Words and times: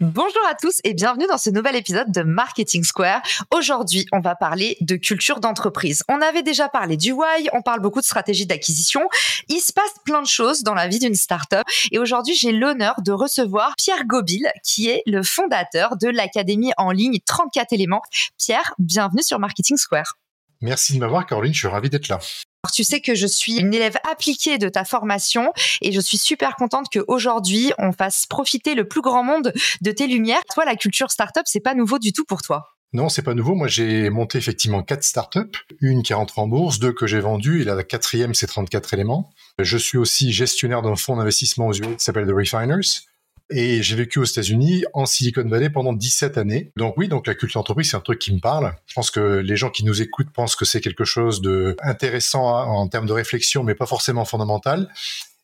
Bonjour 0.00 0.42
à 0.46 0.54
tous 0.54 0.82
et 0.84 0.92
bienvenue 0.92 1.24
dans 1.26 1.38
ce 1.38 1.48
nouvel 1.48 1.74
épisode 1.74 2.12
de 2.12 2.20
Marketing 2.20 2.84
Square. 2.84 3.22
Aujourd'hui, 3.50 4.04
on 4.12 4.20
va 4.20 4.34
parler 4.34 4.76
de 4.82 4.96
culture 4.96 5.40
d'entreprise. 5.40 6.02
On 6.10 6.20
avait 6.20 6.42
déjà 6.42 6.68
parlé 6.68 6.98
du 6.98 7.12
why, 7.12 7.48
on 7.54 7.62
parle 7.62 7.80
beaucoup 7.80 8.00
de 8.00 8.04
stratégie 8.04 8.44
d'acquisition. 8.44 9.08
Il 9.48 9.58
se 9.58 9.72
passe 9.72 9.94
plein 10.04 10.20
de 10.20 10.26
choses 10.26 10.62
dans 10.62 10.74
la 10.74 10.86
vie 10.86 10.98
d'une 10.98 11.14
startup 11.14 11.62
et 11.92 11.98
aujourd'hui, 11.98 12.34
j'ai 12.34 12.52
l'honneur 12.52 12.96
de 13.00 13.10
recevoir 13.10 13.72
Pierre 13.78 14.04
Gobil 14.04 14.46
qui 14.62 14.90
est 14.90 15.00
le 15.06 15.22
fondateur 15.22 15.96
de 15.96 16.08
l'académie 16.08 16.72
en 16.76 16.90
ligne 16.90 17.18
34 17.24 17.72
éléments. 17.72 18.02
Pierre, 18.36 18.74
bienvenue 18.78 19.22
sur 19.22 19.38
Marketing 19.38 19.78
Square. 19.78 20.18
Merci 20.60 20.92
de 20.92 20.98
m'avoir, 20.98 21.24
Caroline. 21.24 21.54
Je 21.54 21.60
suis 21.60 21.68
ravi 21.68 21.88
d'être 21.88 22.08
là. 22.08 22.18
Tu 22.70 22.84
sais 22.84 23.00
que 23.00 23.14
je 23.14 23.26
suis 23.26 23.56
une 23.56 23.74
élève 23.74 23.96
appliquée 24.10 24.58
de 24.58 24.68
ta 24.68 24.84
formation 24.84 25.52
et 25.82 25.92
je 25.92 26.00
suis 26.00 26.18
super 26.18 26.56
contente 26.56 26.86
qu'aujourd'hui, 26.92 27.72
on 27.78 27.92
fasse 27.92 28.26
profiter 28.26 28.74
le 28.74 28.86
plus 28.86 29.00
grand 29.00 29.24
monde 29.24 29.52
de 29.80 29.90
tes 29.90 30.06
lumières. 30.06 30.42
Toi, 30.54 30.64
la 30.64 30.76
culture 30.76 31.10
startup, 31.10 31.44
c'est 31.46 31.60
pas 31.60 31.74
nouveau 31.74 31.98
du 31.98 32.12
tout 32.12 32.24
pour 32.24 32.42
toi. 32.42 32.64
Non, 32.92 33.08
c'est 33.08 33.22
pas 33.22 33.34
nouveau. 33.34 33.54
Moi, 33.54 33.68
j'ai 33.68 34.10
monté 34.10 34.38
effectivement 34.38 34.82
quatre 34.82 35.04
startups. 35.04 35.58
Une 35.80 36.02
qui 36.02 36.14
rentre 36.14 36.38
en 36.38 36.46
bourse, 36.46 36.78
deux 36.78 36.92
que 36.92 37.06
j'ai 37.06 37.20
vendues, 37.20 37.62
et 37.62 37.64
la 37.64 37.82
quatrième, 37.82 38.34
c'est 38.34 38.46
34 38.46 38.94
éléments. 38.94 39.30
Je 39.58 39.76
suis 39.76 39.98
aussi 39.98 40.32
gestionnaire 40.32 40.82
d'un 40.82 40.96
fonds 40.96 41.16
d'investissement 41.16 41.66
aux 41.66 41.74
US 41.74 41.96
qui 41.98 42.04
s'appelle 42.04 42.26
The 42.26 42.32
Refiners. 42.32 43.02
Et 43.48 43.82
j'ai 43.82 43.94
vécu 43.94 44.18
aux 44.18 44.24
États-Unis, 44.24 44.84
en 44.92 45.06
Silicon 45.06 45.48
Valley, 45.48 45.70
pendant 45.70 45.92
17 45.92 46.36
années. 46.36 46.72
Donc 46.76 46.94
oui, 46.96 47.06
donc 47.06 47.26
la 47.26 47.34
culture 47.34 47.60
d'entreprise, 47.60 47.90
c'est 47.90 47.96
un 47.96 48.00
truc 48.00 48.18
qui 48.18 48.34
me 48.34 48.40
parle. 48.40 48.74
Je 48.86 48.94
pense 48.94 49.10
que 49.10 49.20
les 49.20 49.56
gens 49.56 49.70
qui 49.70 49.84
nous 49.84 50.02
écoutent 50.02 50.30
pensent 50.30 50.56
que 50.56 50.64
c'est 50.64 50.80
quelque 50.80 51.04
chose 51.04 51.40
de 51.40 51.76
intéressant 51.80 52.44
en 52.44 52.88
termes 52.88 53.06
de 53.06 53.12
réflexion, 53.12 53.62
mais 53.62 53.74
pas 53.74 53.86
forcément 53.86 54.24
fondamental. 54.24 54.90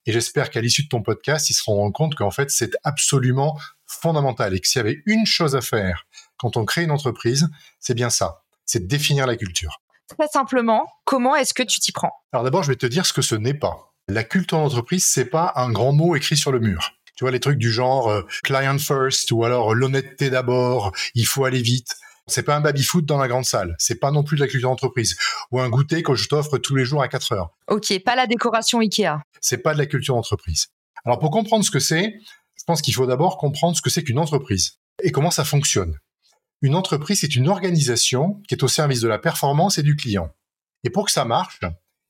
Et 0.05 0.13
j'espère 0.13 0.51
qu'à 0.51 0.61
l'issue 0.61 0.83
de 0.83 0.89
ton 0.89 1.01
podcast, 1.01 1.49
ils 1.49 1.55
se 1.55 1.63
rendront 1.65 1.93
compte 1.93 2.17
qu'en 2.17 2.33
fait, 2.33 2.51
c'est 2.51 2.73
absolument 2.83 3.57
fondamental 3.87 4.55
et 4.55 4.59
que 4.59 4.67
s'il 4.67 4.81
y 4.81 4.85
avait 4.85 5.03
une 5.07 5.27
chose 5.27 5.55
à 5.55 5.61
faire 5.61 6.07
quand 6.39 6.57
on 6.57 6.65
crée 6.65 6.83
une 6.83 6.91
entreprise, 6.91 7.49
c'est 7.79 7.95
bien 7.95 8.11
ça. 8.11 8.43
C'est 8.67 8.89
définir 8.89 9.29
la 9.29 9.37
culture. 9.37 9.81
Très 10.09 10.27
simplement, 10.27 10.87
comment 11.05 11.37
est-ce 11.37 11.55
que 11.55 11.63
tu 11.63 11.79
t'y 11.79 11.93
prends? 11.93 12.13
Alors 12.33 12.43
d'abord, 12.43 12.65
je 12.65 12.69
vais 12.69 12.77
te 12.77 12.87
dire 12.87 13.07
ce 13.07 13.13
que 13.13 13.23
ce 13.23 13.37
n'est 13.37 13.55
pas. 13.55 13.93
La 14.09 14.25
culture 14.25 14.59
d'entreprise, 14.59 15.07
c'est 15.07 15.27
pas 15.27 15.53
un 15.55 15.71
grand 15.71 15.93
mot 15.93 16.17
écrit 16.17 16.37
sur 16.37 16.51
le 16.51 16.59
mur. 16.59 16.93
Tu 17.17 17.25
vois, 17.25 17.31
les 17.31 17.41
trucs 17.41 17.59
du 17.59 17.71
genre 17.71 18.09
euh, 18.09 18.23
client 18.43 18.79
first 18.79 19.31
ou 19.33 19.45
alors 19.45 19.75
l'honnêteté 19.75 20.31
d'abord, 20.31 20.93
il 21.15 21.27
faut 21.27 21.45
aller 21.45 21.63
vite. 21.63 21.95
C'est 22.27 22.45
pas 22.45 22.57
un 22.57 22.61
baby-foot 22.61 23.05
dans 23.05 23.19
la 23.19 23.29
grande 23.29 23.45
salle. 23.45 23.75
C'est 23.79 23.97
pas 23.97 24.11
non 24.11 24.23
plus 24.23 24.37
de 24.37 24.43
la 24.43 24.49
culture 24.49 24.71
d'entreprise. 24.71 25.17
Ou 25.51 25.61
un 25.61 25.69
goûter 25.69 26.03
que 26.03 26.15
je 26.15 26.29
t'offre 26.29 26.59
tous 26.59 26.77
les 26.77 26.85
jours 26.85 27.03
à 27.03 27.09
4 27.09 27.33
heures. 27.33 27.51
Ok, 27.69 27.93
pas 28.05 28.15
la 28.15 28.27
décoration 28.27 28.79
Ikea. 28.79 29.19
C'est 29.41 29.59
pas 29.59 29.75
de 29.75 29.79
la 29.79 29.87
culture 29.87 30.15
d'entreprise. 30.15 30.69
Alors 31.05 31.19
pour 31.19 31.31
comprendre 31.31 31.65
ce 31.65 31.71
que 31.71 31.81
c'est, 31.81 32.15
je 32.57 32.65
pense 32.65 32.81
qu'il 32.81 32.95
faut 32.95 33.07
d'abord 33.07 33.39
comprendre 33.39 33.77
ce 33.77 33.83
que 33.83 33.91
c'est 33.91 34.05
qu'une 34.05 34.21
entreprise 34.21 34.79
et 35.03 35.11
comment 35.11 35.33
ça 35.33 35.45
fonctionne. 35.45 35.99
Une 36.61 36.77
entreprise, 36.77 37.21
c'est 37.21 37.35
une 37.35 37.49
organisation 37.49 38.41
qui 38.47 38.55
est 38.55 38.63
au 38.63 38.69
service 38.69 39.01
de 39.01 39.09
la 39.09 39.19
performance 39.19 39.79
et 39.79 39.83
du 39.83 39.97
client. 39.97 40.33
Et 40.85 40.91
pour 40.91 41.07
que 41.07 41.13
ça 41.13 41.25
marche, 41.25 41.61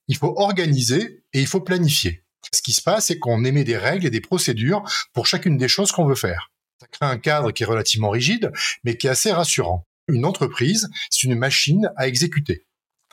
il 0.08 0.16
faut 0.16 0.34
organiser 0.36 1.24
et 1.32 1.40
il 1.40 1.46
faut 1.46 1.60
planifier. 1.60 2.21
Ce 2.52 2.62
qui 2.62 2.72
se 2.72 2.82
passe, 2.82 3.06
c'est 3.06 3.18
qu'on 3.18 3.44
émet 3.44 3.64
des 3.64 3.76
règles 3.76 4.06
et 4.06 4.10
des 4.10 4.20
procédures 4.20 4.82
pour 5.12 5.26
chacune 5.26 5.56
des 5.56 5.68
choses 5.68 5.92
qu'on 5.92 6.06
veut 6.06 6.14
faire. 6.14 6.50
Ça 6.80 6.86
crée 6.88 7.06
un 7.06 7.18
cadre 7.18 7.52
qui 7.52 7.62
est 7.62 7.66
relativement 7.66 8.10
rigide, 8.10 8.50
mais 8.84 8.96
qui 8.96 9.06
est 9.06 9.10
assez 9.10 9.32
rassurant. 9.32 9.86
Une 10.08 10.24
entreprise, 10.24 10.90
c'est 11.10 11.22
une 11.24 11.36
machine 11.36 11.90
à 11.96 12.08
exécuter, 12.08 12.66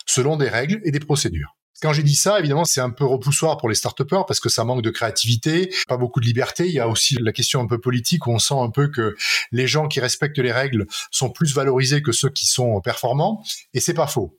selon 0.06 0.38
des 0.38 0.50
règles 0.50 0.82
et 0.84 0.92
des 0.92 1.00
procédures. 1.00 1.56
Quand 1.82 1.94
j'ai 1.94 2.04
dit 2.04 2.16
ça, 2.16 2.40
évidemment, 2.40 2.66
c'est 2.66 2.82
un 2.82 2.90
peu 2.90 3.06
repoussoir 3.06 3.58
pour 3.58 3.70
les 3.70 3.76
start 3.76 4.04
parce 4.04 4.42
que 4.42 4.50
ça 4.50 4.66
manque 4.66 4.82
de 4.82 4.90
créativité, 4.90 5.74
pas 5.88 5.96
beaucoup 5.96 6.20
de 6.20 6.26
liberté. 6.26 6.66
Il 6.68 6.74
y 6.74 6.80
a 6.80 6.90
aussi 6.90 7.16
la 7.22 7.32
question 7.32 7.62
un 7.62 7.68
peu 7.68 7.80
politique 7.80 8.28
où 8.28 8.32
on 8.32 8.40
sent 8.40 8.56
un 8.58 8.70
peu 8.70 8.90
que 8.90 9.16
les 9.52 9.66
gens 9.66 9.88
qui 9.88 10.02
respectent 10.02 10.40
les 10.40 10.52
règles 10.52 10.88
sont 11.10 11.30
plus 11.30 11.54
valorisés 11.54 12.02
que 12.02 12.12
ceux 12.12 12.30
qui 12.30 12.48
sont 12.48 12.82
performants. 12.82 13.44
Et 13.74 13.80
c'est 13.80 13.94
pas 13.94 14.08
faux. 14.08 14.38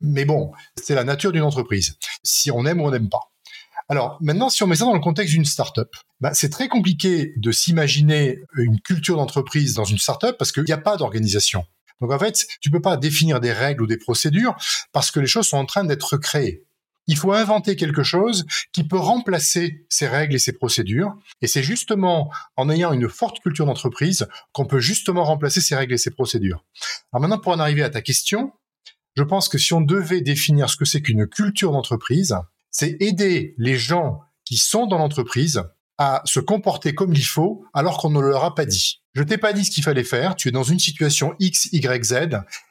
Mais 0.00 0.24
bon, 0.24 0.52
c'est 0.76 0.94
la 0.94 1.02
nature 1.02 1.32
d'une 1.32 1.42
entreprise. 1.42 1.96
Si 2.22 2.52
on 2.52 2.64
aime 2.66 2.80
ou 2.80 2.84
on 2.84 2.90
n'aime 2.92 3.08
pas. 3.08 3.32
Alors 3.88 4.18
maintenant, 4.20 4.48
si 4.48 4.62
on 4.62 4.66
met 4.66 4.76
ça 4.76 4.84
dans 4.84 4.94
le 4.94 5.00
contexte 5.00 5.32
d'une 5.32 5.44
startup, 5.44 5.88
bah, 6.20 6.34
c'est 6.34 6.50
très 6.50 6.68
compliqué 6.68 7.32
de 7.36 7.52
s'imaginer 7.52 8.40
une 8.56 8.80
culture 8.80 9.16
d'entreprise 9.16 9.74
dans 9.74 9.84
une 9.84 9.98
startup 9.98 10.36
parce 10.38 10.50
qu'il 10.52 10.64
n'y 10.64 10.72
a 10.72 10.78
pas 10.78 10.96
d'organisation. 10.96 11.64
Donc 12.00 12.12
en 12.12 12.18
fait, 12.18 12.46
tu 12.60 12.70
peux 12.70 12.82
pas 12.82 12.96
définir 12.96 13.40
des 13.40 13.52
règles 13.52 13.82
ou 13.82 13.86
des 13.86 13.96
procédures 13.96 14.56
parce 14.92 15.10
que 15.10 15.20
les 15.20 15.26
choses 15.26 15.46
sont 15.46 15.56
en 15.56 15.66
train 15.66 15.84
d'être 15.84 16.16
créées. 16.16 16.64
Il 17.08 17.16
faut 17.16 17.32
inventer 17.32 17.76
quelque 17.76 18.02
chose 18.02 18.44
qui 18.72 18.82
peut 18.82 18.98
remplacer 18.98 19.86
ces 19.88 20.08
règles 20.08 20.34
et 20.34 20.40
ces 20.40 20.52
procédures. 20.52 21.16
Et 21.40 21.46
c'est 21.46 21.62
justement 21.62 22.32
en 22.56 22.68
ayant 22.68 22.92
une 22.92 23.08
forte 23.08 23.38
culture 23.38 23.64
d'entreprise 23.64 24.26
qu'on 24.52 24.66
peut 24.66 24.80
justement 24.80 25.22
remplacer 25.22 25.60
ces 25.60 25.76
règles 25.76 25.94
et 25.94 25.98
ces 25.98 26.10
procédures. 26.10 26.64
Alors 27.12 27.20
maintenant, 27.20 27.38
pour 27.38 27.52
en 27.52 27.60
arriver 27.60 27.84
à 27.84 27.90
ta 27.90 28.02
question, 28.02 28.52
je 29.16 29.22
pense 29.22 29.48
que 29.48 29.56
si 29.56 29.72
on 29.72 29.80
devait 29.80 30.20
définir 30.20 30.68
ce 30.68 30.76
que 30.76 30.84
c'est 30.84 31.00
qu'une 31.00 31.28
culture 31.28 31.70
d'entreprise, 31.70 32.36
c'est 32.78 32.98
aider 33.00 33.54
les 33.56 33.78
gens 33.78 34.20
qui 34.44 34.58
sont 34.58 34.86
dans 34.86 34.98
l'entreprise 34.98 35.62
à 35.96 36.20
se 36.26 36.40
comporter 36.40 36.94
comme 36.94 37.14
il 37.14 37.24
faut 37.24 37.64
alors 37.72 37.96
qu'on 37.96 38.10
ne 38.10 38.20
leur 38.20 38.44
a 38.44 38.54
pas 38.54 38.66
dit. 38.66 39.00
Je 39.14 39.22
t'ai 39.22 39.38
pas 39.38 39.54
dit 39.54 39.64
ce 39.64 39.70
qu'il 39.70 39.82
fallait 39.82 40.04
faire, 40.04 40.36
tu 40.36 40.48
es 40.48 40.50
dans 40.50 40.62
une 40.62 40.78
situation 40.78 41.34
X, 41.38 41.70
Y, 41.72 42.04
Z, 42.04 42.14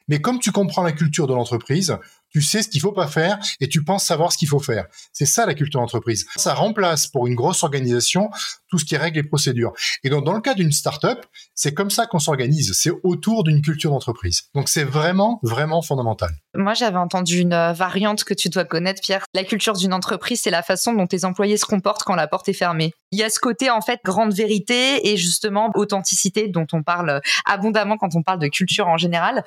mais 0.08 0.20
comme 0.20 0.40
tu 0.40 0.52
comprends 0.52 0.84
la 0.84 0.92
culture 0.92 1.28
de 1.28 1.34
l'entreprise, 1.34 1.98
tu 2.36 2.42
sais 2.42 2.62
ce 2.62 2.68
qu'il 2.68 2.82
faut 2.82 2.92
pas 2.92 3.08
faire 3.08 3.40
et 3.62 3.70
tu 3.70 3.84
penses 3.84 4.04
savoir 4.04 4.34
ce 4.34 4.38
qu'il 4.38 4.50
faut 4.50 4.60
faire. 4.60 4.88
C'est 5.14 5.26
ça 5.26 5.46
la 5.46 5.54
culture 5.54 5.80
d'entreprise. 5.80 6.26
Ça 6.36 6.54
remplace 6.54 7.08
pour 7.08 7.28
une 7.28 7.36
grosse 7.36 7.64
organisation 7.64 8.30
tout 8.68 8.78
ce 8.78 8.84
qui 8.84 8.96
est 8.96 8.98
règles 8.98 9.20
et 9.20 9.24
procédures. 9.24 9.72
Et 10.04 10.10
donc 10.10 10.26
dans 10.26 10.34
le 10.34 10.42
cas 10.42 10.54
d'une 10.54 10.74
start-up, 10.74 11.26
c'est 11.54 11.74
comme 11.74 11.90
ça 11.90 12.08
qu'on 12.08 12.20
s'organise. 12.20 12.74
C'est 12.74 12.92
autour 13.04 13.46
d'une 13.46 13.62
culture 13.62 13.92
d'entreprise. 13.92 14.50
Donc 14.54 14.68
c'est 14.68 14.84
vraiment 14.84 15.40
vraiment 15.44 15.82
fondamental. 15.82 16.32
Moi, 16.58 16.74
j'avais 16.74 16.98
entendu 16.98 17.40
une 17.40 17.54
euh, 17.54 17.74
variante 17.74 18.24
que 18.24 18.34
tu 18.34 18.50
dois 18.50 18.66
connaître, 18.66 19.02
Pierre. 19.02 19.26
La 19.34 19.44
culture 19.44 19.74
d'une 19.74 19.94
entreprise, 19.94 20.42
c'est 20.42 20.52
la 20.52 20.64
façon 20.64 20.94
dont 20.94 21.08
tes 21.08 21.26
employés 21.26 21.58
se 21.58 21.66
comportent 21.66 22.04
quand 22.04 22.16
la 22.16 22.28
porte 22.28 22.48
est 22.48 22.54
fermée. 22.54 22.94
Il 23.12 23.20
y 23.20 23.24
a 23.24 23.30
ce 23.30 23.40
côté 23.40 23.70
en 23.70 23.82
fait 23.82 24.00
grande 24.04 24.34
vérité 24.34 25.10
et 25.10 25.18
justement 25.18 25.72
authenticité 25.76 26.48
dont 26.48 26.68
on 26.74 26.84
parle 26.84 27.10
euh, 27.10 27.20
abondamment 27.46 27.98
quand 27.98 28.16
on 28.16 28.24
parle 28.24 28.40
de 28.40 28.48
culture 28.48 28.88
en 28.88 28.98
général. 28.98 29.44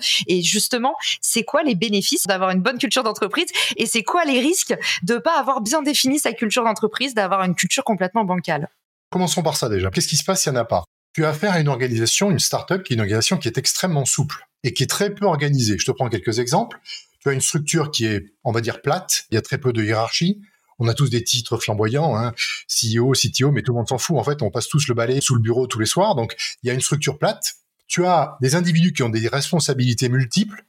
Justement, 0.48 0.94
c'est 1.20 1.44
quoi 1.44 1.62
les 1.62 1.74
bénéfices 1.74 2.26
d'avoir 2.26 2.50
une 2.50 2.62
bonne 2.62 2.78
culture 2.78 3.02
d'entreprise 3.02 3.48
et 3.76 3.86
c'est 3.86 4.02
quoi 4.02 4.24
les 4.24 4.40
risques 4.40 4.74
de 5.02 5.16
pas 5.16 5.38
avoir 5.38 5.60
bien 5.60 5.82
défini 5.82 6.18
sa 6.18 6.32
culture 6.32 6.64
d'entreprise, 6.64 7.14
d'avoir 7.14 7.42
une 7.44 7.54
culture 7.54 7.84
complètement 7.84 8.24
bancale? 8.24 8.68
Commençons 9.10 9.42
par 9.42 9.56
ça 9.56 9.68
déjà. 9.68 9.90
Qu'est-ce 9.90 10.08
qui 10.08 10.16
se 10.16 10.24
passe 10.24 10.42
s'il 10.42 10.52
n'y 10.52 10.58
en 10.58 10.62
a 10.62 10.64
pas? 10.64 10.84
Tu 11.14 11.24
as 11.24 11.30
affaire 11.30 11.52
à 11.52 11.60
une 11.60 11.68
organisation, 11.68 12.30
une 12.30 12.38
start-up 12.38 12.82
qui 12.82 12.92
est 12.92 12.96
une 12.96 13.00
organisation 13.00 13.38
qui 13.38 13.48
est 13.48 13.58
extrêmement 13.58 14.04
souple 14.04 14.46
et 14.62 14.72
qui 14.72 14.82
est 14.82 14.88
très 14.88 15.14
peu 15.14 15.26
organisée. 15.26 15.76
Je 15.78 15.86
te 15.86 15.90
prends 15.90 16.08
quelques 16.08 16.38
exemples. 16.38 16.78
Tu 17.20 17.28
as 17.28 17.32
une 17.32 17.40
structure 17.40 17.90
qui 17.90 18.06
est, 18.06 18.26
on 18.44 18.52
va 18.52 18.60
dire, 18.60 18.82
plate. 18.82 19.24
Il 19.30 19.34
y 19.34 19.38
a 19.38 19.42
très 19.42 19.58
peu 19.58 19.72
de 19.72 19.82
hiérarchie. 19.82 20.40
On 20.78 20.86
a 20.86 20.94
tous 20.94 21.10
des 21.10 21.24
titres 21.24 21.56
flamboyants, 21.56 22.16
hein, 22.16 22.32
CEO, 22.68 23.12
CTO, 23.12 23.50
mais 23.50 23.62
tout 23.62 23.72
le 23.72 23.78
monde 23.78 23.88
s'en 23.88 23.98
fout. 23.98 24.16
En 24.16 24.22
fait, 24.22 24.42
on 24.42 24.50
passe 24.50 24.68
tous 24.68 24.86
le 24.86 24.94
balai 24.94 25.20
sous 25.20 25.34
le 25.34 25.40
bureau 25.40 25.66
tous 25.66 25.80
les 25.80 25.86
soirs. 25.86 26.14
Donc, 26.14 26.36
il 26.62 26.68
y 26.68 26.70
a 26.70 26.74
une 26.74 26.80
structure 26.80 27.18
plate. 27.18 27.54
Tu 27.88 28.06
as 28.06 28.36
des 28.40 28.54
individus 28.54 28.92
qui 28.92 29.02
ont 29.02 29.08
des 29.08 29.26
responsabilités 29.28 30.08
multiples. 30.08 30.64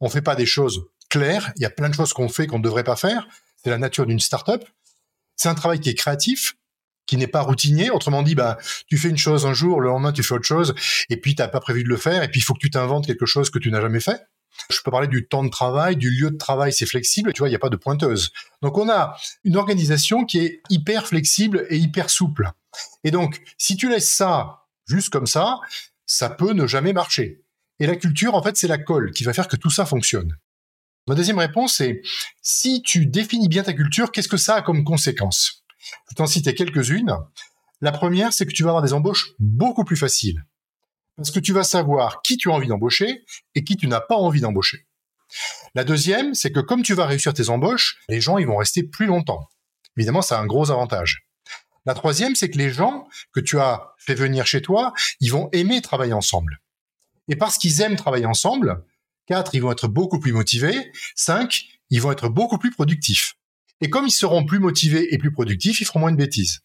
On 0.00 0.08
fait 0.08 0.22
pas 0.22 0.36
des 0.36 0.46
choses 0.46 0.86
clair. 1.10 1.52
Il 1.56 1.62
y 1.62 1.66
a 1.66 1.70
plein 1.70 1.90
de 1.90 1.94
choses 1.94 2.12
qu'on 2.12 2.28
fait 2.28 2.46
qu'on 2.46 2.58
ne 2.58 2.64
devrait 2.64 2.84
pas 2.84 2.96
faire. 2.96 3.28
C'est 3.62 3.70
la 3.70 3.78
nature 3.78 4.06
d'une 4.06 4.20
startup. 4.20 4.64
C'est 5.36 5.48
un 5.48 5.54
travail 5.54 5.80
qui 5.80 5.90
est 5.90 5.94
créatif, 5.94 6.56
qui 7.06 7.16
n'est 7.16 7.26
pas 7.26 7.42
routinier. 7.42 7.90
Autrement 7.90 8.22
dit, 8.22 8.34
bah, 8.34 8.58
tu 8.86 8.96
fais 8.96 9.08
une 9.08 9.18
chose 9.18 9.44
un 9.44 9.54
jour, 9.54 9.80
le 9.80 9.88
lendemain 9.88 10.12
tu 10.12 10.22
fais 10.22 10.34
autre 10.34 10.46
chose, 10.46 10.74
et 11.10 11.16
puis 11.16 11.34
tu 11.34 11.42
n'as 11.42 11.48
pas 11.48 11.60
prévu 11.60 11.84
de 11.84 11.88
le 11.88 11.96
faire, 11.96 12.22
et 12.22 12.30
puis 12.30 12.40
il 12.40 12.42
faut 12.42 12.54
que 12.54 12.60
tu 12.60 12.70
t'inventes 12.70 13.06
quelque 13.06 13.26
chose 13.26 13.50
que 13.50 13.58
tu 13.58 13.70
n'as 13.70 13.80
jamais 13.80 14.00
fait. 14.00 14.22
Je 14.70 14.78
peux 14.84 14.90
parler 14.90 15.08
du 15.08 15.26
temps 15.26 15.44
de 15.44 15.48
travail, 15.48 15.96
du 15.96 16.10
lieu 16.10 16.30
de 16.30 16.36
travail, 16.36 16.72
c'est 16.72 16.86
flexible, 16.86 17.32
tu 17.32 17.40
vois, 17.40 17.48
il 17.48 17.52
n'y 17.52 17.56
a 17.56 17.60
pas 17.60 17.70
de 17.70 17.76
pointeuse. 17.76 18.32
Donc 18.60 18.78
on 18.78 18.88
a 18.88 19.16
une 19.44 19.56
organisation 19.56 20.24
qui 20.24 20.38
est 20.38 20.62
hyper 20.70 21.06
flexible 21.06 21.66
et 21.70 21.76
hyper 21.76 22.10
souple. 22.10 22.50
Et 23.04 23.10
donc, 23.10 23.40
si 23.58 23.76
tu 23.76 23.88
laisses 23.88 24.10
ça 24.10 24.64
juste 24.86 25.10
comme 25.10 25.26
ça, 25.26 25.58
ça 26.06 26.30
peut 26.30 26.52
ne 26.52 26.66
jamais 26.66 26.92
marcher. 26.92 27.42
Et 27.78 27.86
la 27.86 27.96
culture, 27.96 28.34
en 28.34 28.42
fait, 28.42 28.56
c'est 28.56 28.68
la 28.68 28.78
colle 28.78 29.12
qui 29.12 29.24
va 29.24 29.32
faire 29.32 29.48
que 29.48 29.56
tout 29.56 29.70
ça 29.70 29.86
fonctionne. 29.86 30.36
Ma 31.08 31.14
deuxième 31.14 31.38
réponse 31.38 31.80
est, 31.80 32.00
si 32.42 32.82
tu 32.82 33.06
définis 33.06 33.48
bien 33.48 33.64
ta 33.64 33.72
culture, 33.72 34.12
qu'est-ce 34.12 34.28
que 34.28 34.36
ça 34.36 34.56
a 34.56 34.62
comme 34.62 34.84
conséquence? 34.84 35.64
Je 36.10 36.14
t'en 36.14 36.26
citer 36.26 36.54
quelques-unes. 36.54 37.16
La 37.80 37.90
première, 37.90 38.32
c'est 38.32 38.46
que 38.46 38.52
tu 38.52 38.62
vas 38.62 38.70
avoir 38.70 38.84
des 38.84 38.92
embauches 38.92 39.32
beaucoup 39.40 39.84
plus 39.84 39.96
faciles. 39.96 40.44
Parce 41.16 41.32
que 41.32 41.40
tu 41.40 41.52
vas 41.52 41.64
savoir 41.64 42.22
qui 42.22 42.36
tu 42.36 42.50
as 42.50 42.54
envie 42.54 42.68
d'embaucher 42.68 43.24
et 43.54 43.64
qui 43.64 43.76
tu 43.76 43.88
n'as 43.88 44.00
pas 44.00 44.14
envie 44.14 44.40
d'embaucher. 44.40 44.86
La 45.74 45.84
deuxième, 45.84 46.34
c'est 46.34 46.52
que 46.52 46.60
comme 46.60 46.82
tu 46.82 46.94
vas 46.94 47.06
réussir 47.06 47.34
tes 47.34 47.48
embauches, 47.48 47.98
les 48.08 48.20
gens, 48.20 48.38
ils 48.38 48.46
vont 48.46 48.56
rester 48.56 48.82
plus 48.82 49.06
longtemps. 49.06 49.48
Évidemment, 49.96 50.22
ça 50.22 50.38
a 50.38 50.42
un 50.42 50.46
gros 50.46 50.70
avantage. 50.70 51.26
La 51.84 51.94
troisième, 51.94 52.34
c'est 52.34 52.50
que 52.50 52.58
les 52.58 52.70
gens 52.70 53.08
que 53.32 53.40
tu 53.40 53.58
as 53.58 53.94
fait 53.98 54.14
venir 54.14 54.46
chez 54.46 54.62
toi, 54.62 54.92
ils 55.20 55.32
vont 55.32 55.48
aimer 55.52 55.82
travailler 55.82 56.12
ensemble. 56.12 56.60
Et 57.28 57.36
parce 57.36 57.58
qu'ils 57.58 57.80
aiment 57.80 57.96
travailler 57.96 58.26
ensemble, 58.26 58.84
quatre, 59.26 59.54
ils 59.54 59.60
vont 59.60 59.72
être 59.72 59.88
beaucoup 59.88 60.20
plus 60.20 60.32
motivés. 60.32 60.92
Cinq, 61.14 61.66
ils 61.90 62.00
vont 62.00 62.12
être 62.12 62.28
beaucoup 62.28 62.58
plus 62.58 62.70
productifs. 62.70 63.34
Et 63.80 63.90
comme 63.90 64.06
ils 64.06 64.12
seront 64.12 64.44
plus 64.44 64.60
motivés 64.60 65.12
et 65.12 65.18
plus 65.18 65.32
productifs, 65.32 65.80
ils 65.80 65.84
feront 65.84 66.00
moins 66.00 66.12
de 66.12 66.16
bêtises. 66.16 66.60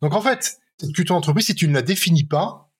Donc 0.00 0.14
en 0.14 0.20
fait, 0.20 0.58
cette 0.80 0.92
culture 0.92 1.14
d'entreprise, 1.14 1.46
si 1.46 1.54
tu 1.54 1.68
ne 1.68 1.74
la 1.74 1.82
définis 1.82 2.24
pas, 2.24 2.70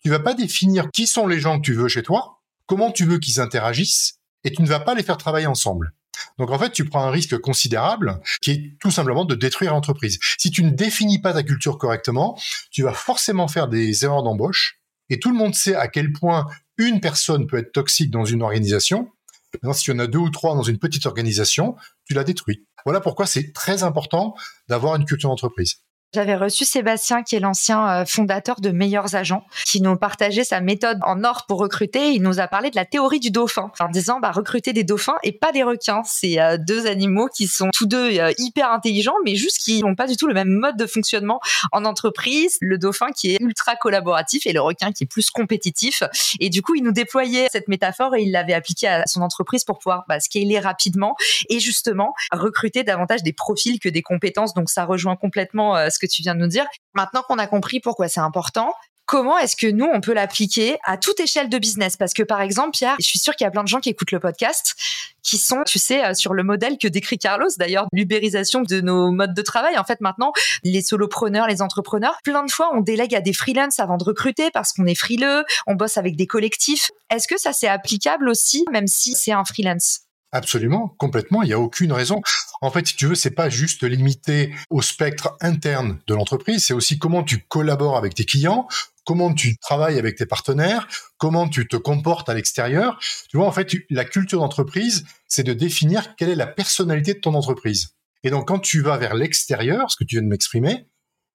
tu 0.00 0.10
vas 0.10 0.20
pas 0.20 0.34
définir 0.34 0.90
qui 0.90 1.06
sont 1.06 1.26
les 1.26 1.40
gens 1.40 1.58
que 1.58 1.64
tu 1.64 1.74
veux 1.74 1.88
chez 1.88 2.02
toi, 2.02 2.40
comment 2.66 2.90
tu 2.90 3.04
veux 3.04 3.18
qu'ils 3.18 3.40
interagissent, 3.40 4.20
et 4.44 4.52
tu 4.52 4.62
ne 4.62 4.66
vas 4.66 4.80
pas 4.80 4.94
les 4.94 5.02
faire 5.02 5.16
travailler 5.16 5.46
ensemble. 5.46 5.92
Donc 6.38 6.50
en 6.50 6.58
fait, 6.58 6.70
tu 6.70 6.84
prends 6.84 7.04
un 7.04 7.10
risque 7.10 7.38
considérable 7.38 8.20
qui 8.40 8.50
est 8.50 8.78
tout 8.80 8.90
simplement 8.90 9.24
de 9.24 9.34
détruire 9.34 9.72
l'entreprise. 9.72 10.18
Si 10.38 10.50
tu 10.50 10.62
ne 10.64 10.70
définis 10.70 11.20
pas 11.20 11.32
ta 11.32 11.42
culture 11.42 11.78
correctement, 11.78 12.38
tu 12.70 12.82
vas 12.82 12.92
forcément 12.92 13.48
faire 13.48 13.68
des 13.68 14.04
erreurs 14.04 14.22
d'embauche. 14.22 14.80
Et 15.10 15.18
tout 15.18 15.30
le 15.30 15.36
monde 15.36 15.54
sait 15.54 15.74
à 15.74 15.88
quel 15.88 16.12
point 16.12 16.46
une 16.78 17.00
personne 17.00 17.46
peut 17.46 17.58
être 17.58 17.72
toxique 17.72 18.10
dans 18.10 18.24
une 18.24 18.42
organisation. 18.42 19.10
Maintenant, 19.54 19.74
si 19.74 19.84
tu 19.84 19.92
en 19.92 19.98
as 19.98 20.06
deux 20.06 20.18
ou 20.18 20.30
trois 20.30 20.54
dans 20.54 20.62
une 20.62 20.78
petite 20.78 21.04
organisation, 21.06 21.76
tu 22.04 22.14
la 22.14 22.24
détruis. 22.24 22.64
Voilà 22.84 23.00
pourquoi 23.00 23.26
c'est 23.26 23.52
très 23.52 23.82
important 23.82 24.34
d'avoir 24.68 24.96
une 24.96 25.04
culture 25.04 25.28
d'entreprise. 25.28 25.76
J'avais 26.14 26.36
reçu 26.36 26.66
Sébastien, 26.66 27.22
qui 27.22 27.36
est 27.36 27.40
l'ancien 27.40 27.88
euh, 27.88 28.04
fondateur 28.04 28.60
de 28.60 28.68
Meilleurs 28.68 29.14
Agents, 29.14 29.46
qui 29.64 29.80
nous 29.80 29.96
partageait 29.96 30.44
sa 30.44 30.60
méthode 30.60 30.98
en 31.06 31.24
or 31.24 31.46
pour 31.48 31.58
recruter. 31.58 32.10
Il 32.10 32.20
nous 32.20 32.38
a 32.38 32.48
parlé 32.48 32.68
de 32.68 32.76
la 32.76 32.84
théorie 32.84 33.18
du 33.18 33.30
dauphin, 33.30 33.72
en 33.80 33.88
disant 33.88 34.20
bah, 34.20 34.30
recruter 34.30 34.74
des 34.74 34.84
dauphins 34.84 35.16
et 35.22 35.32
pas 35.32 35.52
des 35.52 35.62
requins. 35.62 36.02
C'est 36.04 36.38
euh, 36.38 36.58
deux 36.58 36.86
animaux 36.86 37.28
qui 37.34 37.46
sont 37.46 37.70
tous 37.72 37.86
deux 37.86 38.18
euh, 38.18 38.30
hyper 38.36 38.70
intelligents, 38.70 39.14
mais 39.24 39.36
juste 39.36 39.56
qui 39.56 39.80
n'ont 39.80 39.94
pas 39.94 40.06
du 40.06 40.18
tout 40.18 40.26
le 40.26 40.34
même 40.34 40.50
mode 40.50 40.76
de 40.76 40.84
fonctionnement 40.84 41.40
en 41.72 41.86
entreprise. 41.86 42.58
Le 42.60 42.76
dauphin 42.76 43.06
qui 43.16 43.34
est 43.34 43.40
ultra 43.40 43.74
collaboratif 43.76 44.46
et 44.46 44.52
le 44.52 44.60
requin 44.60 44.92
qui 44.92 45.04
est 45.04 45.06
plus 45.06 45.30
compétitif. 45.30 46.02
Et 46.40 46.50
du 46.50 46.60
coup, 46.60 46.74
il 46.74 46.82
nous 46.82 46.92
déployait 46.92 47.48
cette 47.50 47.68
métaphore 47.68 48.14
et 48.16 48.22
il 48.22 48.32
l'avait 48.32 48.52
appliquée 48.52 48.88
à 48.88 49.06
son 49.06 49.22
entreprise 49.22 49.64
pour 49.64 49.78
pouvoir 49.78 50.04
bah, 50.10 50.20
scaler 50.20 50.58
rapidement 50.58 51.16
et 51.48 51.58
justement 51.58 52.12
recruter 52.32 52.84
davantage 52.84 53.22
des 53.22 53.32
profils 53.32 53.80
que 53.80 53.88
des 53.88 54.02
compétences. 54.02 54.52
Donc 54.52 54.68
ça 54.68 54.84
rejoint 54.84 55.16
complètement 55.16 55.88
ce 55.88 56.01
que 56.02 56.12
tu 56.12 56.22
viens 56.22 56.34
de 56.34 56.40
nous 56.40 56.48
dire. 56.48 56.66
Maintenant 56.94 57.22
qu'on 57.22 57.38
a 57.38 57.46
compris 57.46 57.80
pourquoi 57.80 58.08
c'est 58.08 58.20
important, 58.20 58.72
comment 59.06 59.38
est-ce 59.38 59.56
que 59.56 59.66
nous, 59.66 59.86
on 59.92 60.00
peut 60.00 60.14
l'appliquer 60.14 60.78
à 60.84 60.96
toute 60.96 61.20
échelle 61.20 61.48
de 61.48 61.58
business? 61.58 61.96
Parce 61.96 62.14
que 62.14 62.22
par 62.22 62.40
exemple, 62.40 62.70
Pierre, 62.72 62.96
je 62.98 63.06
suis 63.06 63.18
sûr 63.18 63.34
qu'il 63.34 63.44
y 63.44 63.48
a 63.48 63.50
plein 63.50 63.62
de 63.62 63.68
gens 63.68 63.80
qui 63.80 63.90
écoutent 63.90 64.12
le 64.12 64.20
podcast 64.20 64.74
qui 65.22 65.38
sont, 65.38 65.62
tu 65.64 65.78
sais, 65.78 66.04
euh, 66.04 66.14
sur 66.14 66.34
le 66.34 66.42
modèle 66.42 66.78
que 66.78 66.88
décrit 66.88 67.18
Carlos, 67.18 67.48
d'ailleurs, 67.58 67.86
l'ubérisation 67.92 68.62
de 68.62 68.80
nos 68.80 69.12
modes 69.12 69.34
de 69.34 69.42
travail. 69.42 69.78
En 69.78 69.84
fait, 69.84 70.00
maintenant, 70.00 70.32
les 70.64 70.82
solopreneurs, 70.82 71.46
les 71.46 71.62
entrepreneurs, 71.62 72.18
plein 72.24 72.44
de 72.44 72.50
fois, 72.50 72.70
on 72.74 72.80
délègue 72.80 73.14
à 73.14 73.20
des 73.20 73.32
freelances 73.32 73.78
avant 73.78 73.98
de 73.98 74.04
recruter 74.04 74.50
parce 74.50 74.72
qu'on 74.72 74.86
est 74.86 74.98
frileux, 74.98 75.44
on 75.66 75.74
bosse 75.74 75.96
avec 75.96 76.16
des 76.16 76.26
collectifs. 76.26 76.90
Est-ce 77.10 77.28
que 77.28 77.38
ça, 77.38 77.52
c'est 77.52 77.68
applicable 77.68 78.28
aussi, 78.28 78.64
même 78.72 78.86
si 78.86 79.14
c'est 79.14 79.32
un 79.32 79.44
freelance? 79.44 80.00
Absolument, 80.32 80.88
complètement. 80.98 81.42
Il 81.42 81.48
n'y 81.48 81.52
a 81.52 81.60
aucune 81.60 81.92
raison. 81.92 82.22
En 82.62 82.70
fait, 82.70 82.86
si 82.86 82.96
tu 82.96 83.06
veux, 83.06 83.14
c'est 83.14 83.32
pas 83.32 83.50
juste 83.50 83.82
limité 83.82 84.54
au 84.70 84.80
spectre 84.80 85.36
interne 85.42 85.98
de 86.06 86.14
l'entreprise, 86.14 86.64
c'est 86.64 86.72
aussi 86.72 86.98
comment 86.98 87.22
tu 87.22 87.44
collabores 87.48 87.98
avec 87.98 88.14
tes 88.14 88.24
clients, 88.24 88.66
comment 89.04 89.34
tu 89.34 89.58
travailles 89.58 89.98
avec 89.98 90.16
tes 90.16 90.24
partenaires, 90.24 90.88
comment 91.18 91.48
tu 91.48 91.68
te 91.68 91.76
comportes 91.76 92.30
à 92.30 92.34
l'extérieur. 92.34 92.98
Tu 93.28 93.36
vois, 93.36 93.46
en 93.46 93.52
fait, 93.52 93.74
la 93.90 94.06
culture 94.06 94.40
d'entreprise, 94.40 95.04
c'est 95.28 95.42
de 95.42 95.52
définir 95.52 96.16
quelle 96.16 96.30
est 96.30 96.34
la 96.34 96.46
personnalité 96.46 97.12
de 97.12 97.20
ton 97.20 97.34
entreprise. 97.34 97.94
Et 98.24 98.30
donc, 98.30 98.48
quand 98.48 98.60
tu 98.60 98.80
vas 98.80 98.96
vers 98.96 99.14
l'extérieur, 99.14 99.90
ce 99.90 99.96
que 99.96 100.04
tu 100.04 100.16
viens 100.16 100.22
de 100.22 100.28
m'exprimer, 100.28 100.86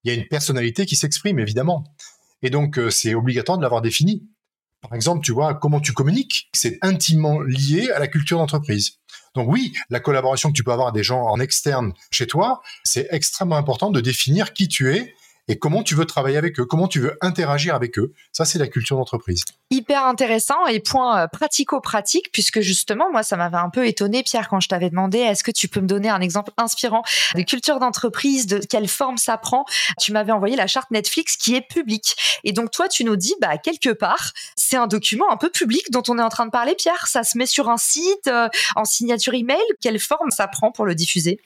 il 0.04 0.12
y 0.12 0.16
a 0.16 0.20
une 0.20 0.28
personnalité 0.28 0.86
qui 0.86 0.96
s'exprime, 0.96 1.38
évidemment. 1.38 1.84
Et 2.42 2.50
donc, 2.50 2.80
euh, 2.80 2.90
c'est 2.90 3.14
obligatoire 3.14 3.58
de 3.58 3.64
l'avoir 3.64 3.82
définie. 3.82 4.28
Par 4.82 4.94
exemple, 4.94 5.26
tu 5.26 5.32
vois, 5.32 5.56
comment 5.56 5.80
tu 5.80 5.94
communiques, 5.94 6.50
c'est 6.54 6.78
intimement 6.82 7.42
lié 7.42 7.90
à 7.92 8.00
la 8.00 8.08
culture 8.08 8.38
d'entreprise. 8.38 9.00
Donc 9.36 9.50
oui, 9.50 9.74
la 9.90 10.00
collaboration 10.00 10.50
que 10.50 10.56
tu 10.56 10.64
peux 10.64 10.72
avoir 10.72 10.92
des 10.92 11.04
gens 11.04 11.22
en 11.22 11.40
externe 11.40 11.94
chez 12.12 12.28
toi, 12.28 12.62
c'est 12.84 13.08
extrêmement 13.12 13.58
important 13.58 13.92
de 13.92 14.02
définir 14.02 14.54
qui 14.54 14.68
tu 14.68 14.94
es 14.96 15.14
et 15.48 15.58
comment 15.58 15.84
tu 15.84 15.96
veux 15.96 16.06
travailler 16.06 16.38
avec 16.38 16.60
eux, 16.60 16.66
comment 16.66 16.88
tu 16.88 17.00
veux 17.00 17.18
interagir 17.22 17.76
avec 17.76 17.98
eux? 17.98 18.14
Ça, 18.32 18.46
c'est 18.46 18.60
la 18.60 18.68
culture 18.68 18.98
d'entreprise. 18.98 19.44
Hyper 19.70 20.06
intéressant 20.06 20.66
et 20.68 20.80
point 20.80 21.24
euh, 21.24 21.28
pratico-pratique, 21.28 22.32
puisque 22.32 22.62
justement, 22.62 23.12
moi, 23.12 23.24
ça 23.24 23.38
m'avait 23.38 23.58
un 23.58 23.70
peu 23.70 23.88
étonné, 23.88 24.24
Pierre, 24.24 24.50
quand 24.50 24.60
je 24.60 24.68
t'avais 24.68 24.90
demandé, 24.90 25.20
est-ce 25.20 25.44
que 25.44 25.52
tu 25.52 25.68
peux 25.68 25.80
me 25.80 25.88
donner 25.88 26.10
un 26.10 26.22
exemple 26.22 26.52
inspirant 26.58 27.04
de 27.36 27.42
culture 27.42 27.80
d'entreprise, 27.80 28.48
de 28.48 28.60
quelle 28.60 28.88
forme 28.88 29.18
ça 29.18 29.38
prend? 29.38 29.66
Tu 30.00 30.12
m'avais 30.12 30.32
envoyé 30.32 30.56
la 30.56 30.68
charte 30.68 30.92
Netflix 30.92 31.38
qui 31.38 31.56
est 31.56 31.68
publique. 31.68 32.16
Et 32.44 32.52
donc, 32.52 32.72
toi, 32.72 32.88
tu 32.88 33.04
nous 33.04 33.16
dis, 33.16 33.36
bah, 33.42 33.58
quelque 33.58 33.90
part, 33.90 34.34
c'est 34.56 34.78
un 34.78 34.88
document 34.88 35.30
un 35.32 35.38
peu 35.38 35.50
public 35.50 35.92
dont 35.92 36.04
on 36.08 36.18
est 36.20 36.24
en 36.24 36.30
train 36.30 36.46
de 36.46 36.52
parler, 36.52 36.76
Pierre. 36.76 37.08
Ça 37.08 37.24
se 37.24 37.38
met 37.38 37.46
sur 37.46 37.70
un 37.70 37.78
site, 37.78 38.28
euh, 38.28 38.50
en 38.76 38.86
signature 38.86 39.34
email. 39.34 39.58
Quelle 39.82 40.00
forme 40.00 40.32
ça 40.32 40.48
prend 40.48 40.72
pour 40.72 40.86
le 40.86 40.96
diffuser? 40.96 41.40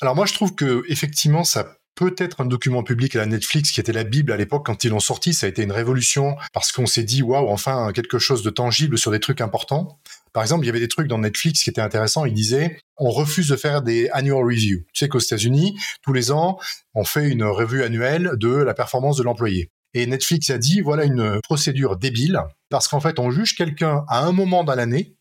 Alors 0.00 0.14
moi, 0.14 0.26
je 0.26 0.34
trouve 0.34 0.54
que 0.54 0.84
effectivement, 0.88 1.42
ça 1.42 1.75
peut-être 1.96 2.42
un 2.42 2.46
document 2.46 2.84
public 2.84 3.16
à 3.16 3.20
la 3.20 3.26
Netflix 3.26 3.72
qui 3.72 3.80
était 3.80 3.92
la 3.92 4.04
Bible 4.04 4.30
à 4.30 4.36
l'époque 4.36 4.66
quand 4.66 4.84
ils 4.84 4.90
l'ont 4.90 5.00
sorti. 5.00 5.34
Ça 5.34 5.46
a 5.46 5.48
été 5.48 5.62
une 5.62 5.72
révolution 5.72 6.36
parce 6.52 6.70
qu'on 6.70 6.86
s'est 6.86 7.02
dit 7.02 7.22
waouh, 7.22 7.48
enfin 7.48 7.90
quelque 7.92 8.18
chose 8.18 8.42
de 8.42 8.50
tangible 8.50 8.98
sur 8.98 9.10
des 9.10 9.18
trucs 9.18 9.40
importants. 9.40 9.98
Par 10.32 10.42
exemple, 10.42 10.64
il 10.64 10.66
y 10.66 10.70
avait 10.70 10.80
des 10.80 10.88
trucs 10.88 11.08
dans 11.08 11.18
Netflix 11.18 11.64
qui 11.64 11.70
étaient 11.70 11.80
intéressants. 11.80 12.26
Ils 12.26 12.34
disaient 12.34 12.78
on 12.98 13.10
refuse 13.10 13.48
de 13.48 13.56
faire 13.56 13.82
des 13.82 14.08
annual 14.10 14.44
reviews. 14.44 14.80
Tu 14.92 15.04
sais 15.04 15.08
qu'aux 15.08 15.18
États-Unis, 15.18 15.76
tous 16.02 16.12
les 16.12 16.30
ans, 16.30 16.58
on 16.94 17.04
fait 17.04 17.28
une 17.28 17.44
revue 17.44 17.82
annuelle 17.82 18.32
de 18.34 18.50
la 18.50 18.74
performance 18.74 19.16
de 19.16 19.22
l'employé. 19.22 19.70
Et 19.94 20.06
Netflix 20.06 20.50
a 20.50 20.58
dit 20.58 20.82
voilà 20.82 21.04
une 21.04 21.40
procédure 21.42 21.96
débile 21.96 22.40
parce 22.68 22.88
qu'en 22.88 23.00
fait, 23.00 23.18
on 23.18 23.30
juge 23.30 23.56
quelqu'un 23.56 24.04
à 24.08 24.24
un 24.26 24.32
moment 24.32 24.64
dans 24.64 24.74
l'année. 24.74 25.16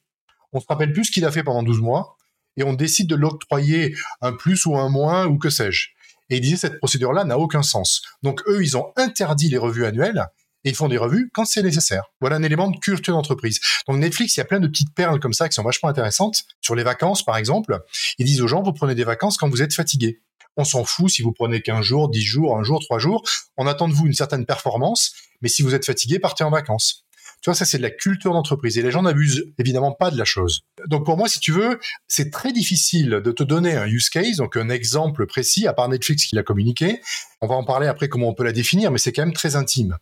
On 0.51 0.59
se 0.59 0.65
rappelle 0.67 0.91
plus 0.91 1.05
ce 1.05 1.11
qu'il 1.11 1.23
a 1.25 1.31
fait 1.31 1.43
pendant 1.43 1.63
12 1.63 1.79
mois 1.79 2.17
et 2.57 2.63
on 2.63 2.73
décide 2.73 3.07
de 3.07 3.15
l'octroyer 3.15 3.95
un 4.21 4.33
plus 4.33 4.65
ou 4.65 4.77
un 4.77 4.89
moins 4.89 5.25
ou 5.27 5.37
que 5.37 5.49
sais-je. 5.49 5.94
Et 6.29 6.37
il 6.37 6.41
disait 6.41 6.57
cette 6.57 6.77
procédure-là 6.77 7.23
n'a 7.23 7.37
aucun 7.37 7.63
sens. 7.63 8.01
Donc 8.23 8.41
eux, 8.47 8.63
ils 8.63 8.77
ont 8.77 8.91
interdit 8.95 9.49
les 9.49 9.57
revues 9.57 9.85
annuelles 9.85 10.25
et 10.63 10.69
ils 10.69 10.75
font 10.75 10.87
des 10.87 10.97
revues 10.97 11.29
quand 11.33 11.45
c'est 11.45 11.61
nécessaire. 11.61 12.05
Voilà 12.19 12.37
un 12.37 12.43
élément 12.43 12.69
de 12.69 12.77
culture 12.77 13.13
d'entreprise. 13.13 13.59
Donc 13.87 13.97
Netflix, 13.97 14.35
il 14.35 14.39
y 14.39 14.41
a 14.41 14.45
plein 14.45 14.59
de 14.59 14.67
petites 14.67 14.93
perles 14.95 15.19
comme 15.19 15.33
ça 15.33 15.47
qui 15.47 15.53
sont 15.53 15.63
vachement 15.63 15.89
intéressantes. 15.89 16.43
Sur 16.61 16.75
les 16.75 16.83
vacances, 16.83 17.23
par 17.23 17.37
exemple, 17.37 17.79
ils 18.17 18.25
disent 18.25 18.41
aux 18.41 18.47
gens, 18.47 18.63
vous 18.63 18.73
prenez 18.73 18.95
des 18.95 19.03
vacances 19.03 19.37
quand 19.37 19.49
vous 19.49 19.61
êtes 19.61 19.73
fatigué. 19.73 20.21
On 20.57 20.63
s'en 20.63 20.83
fout 20.85 21.09
si 21.09 21.21
vous 21.21 21.33
prenez 21.33 21.61
15 21.61 21.81
jours, 21.81 22.09
10 22.09 22.21
jours, 22.21 22.57
un 22.57 22.63
jour, 22.63 22.79
3 22.81 22.97
jours. 22.97 23.23
On 23.57 23.67
attend 23.67 23.87
de 23.87 23.93
vous 23.93 24.07
une 24.07 24.13
certaine 24.13 24.45
performance, 24.45 25.13
mais 25.41 25.49
si 25.49 25.61
vous 25.61 25.75
êtes 25.75 25.85
fatigué, 25.85 26.17
partez 26.17 26.43
en 26.43 26.49
vacances. 26.49 27.04
Tu 27.45 27.51
vois, 27.51 27.55
ça, 27.55 27.65
c'est 27.65 27.77
de 27.77 27.83
la 27.83 27.91
culture 27.91 28.33
d'entreprise. 28.33 28.75
Et 28.79 28.81
les 28.81 28.89
gens 28.89 29.03
n'abusent 29.03 29.53
évidemment 29.59 29.91
pas 29.91 30.09
de 30.09 30.17
la 30.17 30.25
chose. 30.25 30.63
Donc, 30.87 31.05
pour 31.05 31.15
moi, 31.15 31.29
si 31.29 31.39
tu 31.39 31.51
veux, 31.51 31.79
c'est 32.07 32.31
très 32.31 32.51
difficile 32.51 33.21
de 33.23 33.31
te 33.31 33.43
donner 33.43 33.75
un 33.75 33.85
use 33.85 34.09
case, 34.09 34.37
donc 34.37 34.57
un 34.57 34.67
exemple 34.67 35.27
précis, 35.27 35.67
à 35.67 35.73
part 35.73 35.87
Netflix 35.87 36.25
qui 36.25 36.35
l'a 36.35 36.41
communiqué. 36.41 37.01
On 37.41 37.47
va 37.47 37.53
en 37.53 37.63
parler 37.63 37.85
après 37.85 38.09
comment 38.09 38.29
on 38.29 38.33
peut 38.33 38.43
la 38.43 38.51
définir, 38.51 38.89
mais 38.89 38.97
c'est 38.97 39.11
quand 39.11 39.23
même 39.23 39.33
très 39.35 39.55
intime. 39.55 39.95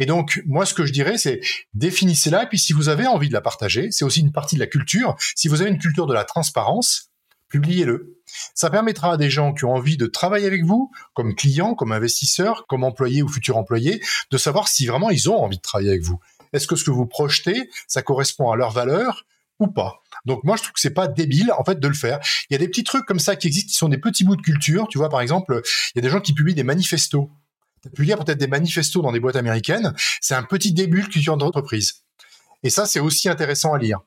Et 0.00 0.06
donc, 0.06 0.42
moi, 0.44 0.66
ce 0.66 0.74
que 0.74 0.84
je 0.84 0.90
dirais, 0.90 1.18
c'est 1.18 1.40
définissez-la, 1.72 2.42
et 2.42 2.46
puis 2.48 2.58
si 2.58 2.72
vous 2.72 2.88
avez 2.88 3.06
envie 3.06 3.28
de 3.28 3.32
la 3.32 3.42
partager, 3.42 3.92
c'est 3.92 4.04
aussi 4.04 4.18
une 4.18 4.32
partie 4.32 4.56
de 4.56 4.60
la 4.60 4.66
culture. 4.66 5.14
Si 5.36 5.46
vous 5.46 5.60
avez 5.60 5.70
une 5.70 5.78
culture 5.78 6.08
de 6.08 6.14
la 6.14 6.24
transparence, 6.24 7.12
publiez-le. 7.48 8.16
Ça 8.54 8.70
permettra 8.70 9.12
à 9.12 9.16
des 9.18 9.28
gens 9.30 9.52
qui 9.52 9.66
ont 9.66 9.74
envie 9.74 9.98
de 9.98 10.06
travailler 10.06 10.46
avec 10.46 10.64
vous, 10.64 10.90
comme 11.12 11.34
clients, 11.34 11.74
comme 11.74 11.92
investisseurs, 11.92 12.64
comme 12.66 12.82
employés 12.82 13.22
ou 13.22 13.28
futurs 13.28 13.58
employés, 13.58 14.00
de 14.30 14.38
savoir 14.38 14.68
si 14.68 14.86
vraiment 14.86 15.10
ils 15.10 15.28
ont 15.28 15.36
envie 15.36 15.58
de 15.58 15.62
travailler 15.62 15.90
avec 15.90 16.02
vous. 16.02 16.18
Est-ce 16.52 16.66
que 16.66 16.76
ce 16.76 16.84
que 16.84 16.90
vous 16.90 17.06
projetez, 17.06 17.70
ça 17.86 18.02
correspond 18.02 18.50
à 18.50 18.56
leurs 18.56 18.70
valeurs 18.70 19.24
ou 19.58 19.68
pas? 19.68 20.02
Donc 20.24 20.44
moi 20.44 20.56
je 20.56 20.62
trouve 20.62 20.72
que 20.72 20.80
c'est 20.80 20.94
pas 20.94 21.08
débile 21.08 21.52
en 21.58 21.64
fait 21.64 21.80
de 21.80 21.88
le 21.88 21.94
faire. 21.94 22.20
Il 22.48 22.54
y 22.54 22.56
a 22.56 22.58
des 22.58 22.68
petits 22.68 22.84
trucs 22.84 23.06
comme 23.06 23.18
ça 23.18 23.36
qui 23.36 23.46
existent 23.48 23.68
qui 23.68 23.76
sont 23.76 23.88
des 23.88 23.98
petits 23.98 24.24
bouts 24.24 24.36
de 24.36 24.42
culture, 24.42 24.88
tu 24.88 24.98
vois 24.98 25.08
par 25.08 25.20
exemple, 25.20 25.62
il 25.64 25.92
y 25.96 25.98
a 25.98 26.02
des 26.02 26.10
gens 26.10 26.20
qui 26.20 26.32
publient 26.32 26.54
des 26.54 26.64
manifestos. 26.64 27.30
Tu 27.82 27.88
as 27.88 27.90
pu 27.90 28.04
lire 28.04 28.18
peut-être 28.18 28.38
des 28.38 28.46
manifestos 28.46 29.02
dans 29.02 29.12
des 29.12 29.20
boîtes 29.20 29.36
américaines, 29.36 29.92
c'est 30.20 30.34
un 30.34 30.44
petit 30.44 30.72
début 30.72 31.02
de 31.02 31.08
culture 31.08 31.36
d'entreprise. 31.36 32.04
Et 32.62 32.70
ça 32.70 32.86
c'est 32.86 33.00
aussi 33.00 33.28
intéressant 33.28 33.72
à 33.74 33.78
lire. 33.78 34.00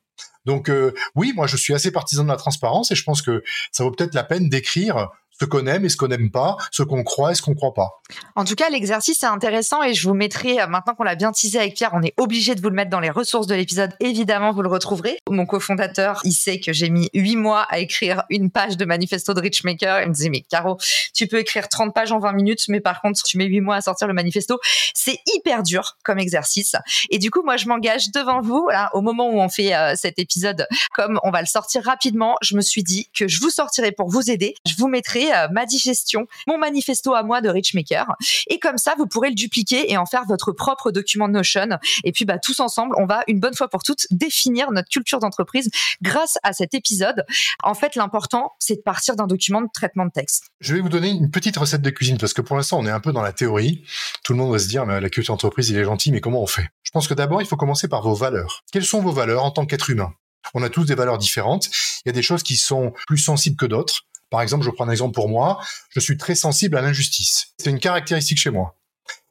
Donc 0.45 0.69
euh, 0.69 0.93
oui, 1.15 1.33
moi 1.35 1.47
je 1.47 1.57
suis 1.57 1.73
assez 1.73 1.91
partisan 1.91 2.23
de 2.23 2.29
la 2.29 2.37
transparence 2.37 2.91
et 2.91 2.95
je 2.95 3.03
pense 3.03 3.21
que 3.21 3.43
ça 3.71 3.83
vaut 3.83 3.91
peut-être 3.91 4.13
la 4.13 4.23
peine 4.23 4.47
d'écrire 4.49 5.09
ce 5.39 5.45
qu'on 5.45 5.67
aime 5.67 5.85
et 5.85 5.89
ce 5.89 5.97
qu'on 5.97 6.07
n'aime 6.07 6.31
pas, 6.31 6.57
ce 6.71 6.83
qu'on 6.83 7.03
croit 7.03 7.31
et 7.31 7.35
ce 7.35 7.41
qu'on 7.41 7.55
croit 7.55 7.73
pas. 7.73 8.01
En 8.35 8.45
tout 8.45 8.55
cas, 8.55 8.69
l'exercice 8.69 9.23
est 9.23 9.27
intéressant 9.27 9.83
et 9.83 9.93
je 9.93 10.07
vous 10.07 10.13
mettrai, 10.13 10.61
euh, 10.61 10.67
maintenant 10.67 10.93
qu'on 10.95 11.03
l'a 11.03 11.15
bien 11.15 11.31
teasé 11.31 11.59
avec 11.59 11.75
Pierre, 11.75 11.91
on 11.93 12.01
est 12.01 12.13
obligé 12.17 12.55
de 12.55 12.61
vous 12.61 12.69
le 12.69 12.75
mettre 12.75 12.91
dans 12.91 12.99
les 12.99 13.09
ressources 13.09 13.47
de 13.47 13.55
l'épisode. 13.55 13.91
Évidemment, 13.99 14.51
vous 14.51 14.61
le 14.61 14.69
retrouverez. 14.69 15.17
Mon 15.29 15.45
cofondateur, 15.45 16.21
il 16.23 16.33
sait 16.33 16.59
que 16.59 16.71
j'ai 16.71 16.89
mis 16.89 17.09
huit 17.13 17.35
mois 17.35 17.63
à 17.63 17.79
écrire 17.79 18.23
une 18.29 18.51
page 18.51 18.77
de 18.77 18.85
manifesto 18.85 19.33
de 19.33 19.41
Richmaker. 19.41 20.01
Il 20.03 20.09
me 20.09 20.13
disait, 20.13 20.29
mais 20.29 20.41
Caro, 20.41 20.77
tu 21.13 21.27
peux 21.27 21.37
écrire 21.37 21.67
30 21.67 21.93
pages 21.93 22.11
en 22.11 22.19
20 22.19 22.31
minutes, 22.33 22.65
mais 22.69 22.79
par 22.79 23.01
contre, 23.01 23.21
tu 23.23 23.37
mets 23.37 23.45
huit 23.45 23.61
mois 23.61 23.75
à 23.75 23.81
sortir 23.81 24.07
le 24.07 24.13
manifesto. 24.13 24.59
C'est 24.93 25.19
hyper 25.35 25.63
dur 25.63 25.97
comme 26.03 26.19
exercice. 26.19 26.75
Et 27.09 27.19
du 27.19 27.31
coup, 27.31 27.43
moi, 27.43 27.57
je 27.57 27.67
m'engage 27.67 28.11
devant 28.11 28.41
vous, 28.41 28.67
là, 28.69 28.89
au 28.93 29.01
moment 29.01 29.29
où 29.29 29.39
on 29.39 29.49
fait 29.49 29.75
euh, 29.75 29.95
cet 29.95 30.19
épisode, 30.19 30.67
comme 30.93 31.19
on 31.23 31.31
va 31.31 31.41
le 31.41 31.47
sortir 31.47 31.83
rapidement, 31.83 32.35
je 32.41 32.55
me 32.55 32.61
suis 32.61 32.83
dit 32.83 33.09
que 33.13 33.27
je 33.27 33.39
vous 33.39 33.49
sortirai 33.49 33.91
pour 33.91 34.09
vous 34.09 34.29
aider. 34.29 34.55
Je 34.65 34.75
vous 34.77 34.87
mettrai 34.87 35.24
euh, 35.33 35.47
ma 35.51 35.65
digestion, 35.65 36.27
mon 36.47 36.57
manifesto 36.57 37.13
à 37.13 37.23
moi 37.23 37.41
de 37.41 37.49
Richmaker. 37.49 38.05
Et 38.47 38.59
comme 38.59 38.77
ça, 38.77 38.95
vous 38.97 39.07
pourrez 39.07 39.29
le 39.29 39.35
dupliquer 39.35 39.91
et 39.91 39.97
en 39.97 40.05
faire 40.05 40.25
votre 40.27 40.51
propre 40.51 40.91
document 40.91 41.27
Notion. 41.27 41.69
Et 42.03 42.11
puis, 42.11 42.25
bah, 42.25 42.39
tous 42.39 42.59
ensemble, 42.59 42.95
on 42.97 43.05
va 43.05 43.23
une 43.27 43.39
bonne 43.39 43.55
fois 43.55 43.67
pour 43.67 43.83
toutes 43.83 44.07
définir 44.11 44.71
notre 44.71 44.89
culture 44.89 45.19
d'entreprise 45.19 45.69
grâce 46.01 46.37
à 46.43 46.53
cet 46.53 46.73
épisode. 46.73 47.25
En 47.63 47.73
fait, 47.73 47.95
l'important, 47.95 48.53
c'est 48.59 48.75
de 48.75 48.81
partir 48.81 49.15
d'un 49.15 49.27
document 49.27 49.61
de 49.61 49.67
traitement 49.73 50.05
de 50.05 50.11
texte. 50.11 50.45
Je 50.59 50.75
vais 50.75 50.81
vous 50.81 50.89
donner 50.89 51.09
une 51.09 51.31
petite 51.31 51.57
recette 51.57 51.81
de 51.81 51.89
cuisine 51.89 52.17
parce 52.17 52.33
que 52.33 52.41
pour 52.41 52.55
l'instant, 52.55 52.79
on 52.79 52.85
est 52.85 52.91
un 52.91 52.99
peu 52.99 53.11
dans 53.11 53.21
la 53.21 53.33
théorie. 53.33 53.83
Tout 54.23 54.33
le 54.33 54.39
monde 54.39 54.51
va 54.51 54.59
se 54.59 54.67
dire, 54.67 54.85
mais 54.85 54.99
la 54.99 55.09
culture 55.09 55.33
d'entreprise, 55.33 55.69
il 55.69 55.77
est 55.77 55.83
gentil, 55.83 56.11
mais 56.11 56.21
comment 56.21 56.41
on 56.41 56.47
fait? 56.47 56.69
Je 56.83 56.91
pense 56.91 57.07
que 57.07 57.13
d'abord, 57.13 57.41
il 57.41 57.47
faut 57.47 57.57
commencer 57.57 57.87
par 57.87 58.01
vos 58.01 58.13
valeurs. 58.13 58.63
Quelles 58.71 58.85
sont 58.85 59.01
vos 59.01 59.11
valeurs 59.11 59.43
en 59.43 59.51
tant 59.51 59.65
qu'être 59.65 59.89
humain? 59.89 60.13
On 60.53 60.63
a 60.63 60.69
tous 60.69 60.85
des 60.85 60.95
valeurs 60.95 61.17
différentes. 61.17 61.69
Il 62.05 62.07
y 62.07 62.09
a 62.09 62.13
des 62.13 62.21
choses 62.21 62.43
qui 62.43 62.55
sont 62.55 62.93
plus 63.07 63.17
sensibles 63.17 63.57
que 63.57 63.65
d'autres. 63.65 64.03
Par 64.35 64.41
exemple, 64.41 64.65
je 64.65 64.69
prends 64.69 64.85
un 64.85 64.91
exemple 64.91 65.13
pour 65.13 65.29
moi, 65.29 65.61
je 65.91 66.01
suis 66.01 66.17
très 66.17 66.35
sensible 66.35 66.75
à 66.75 66.81
l'injustice. 66.81 67.53
C'est 67.57 67.69
une 67.69 67.79
caractéristique 67.79 68.37
chez 68.37 68.49
moi. 68.49 68.75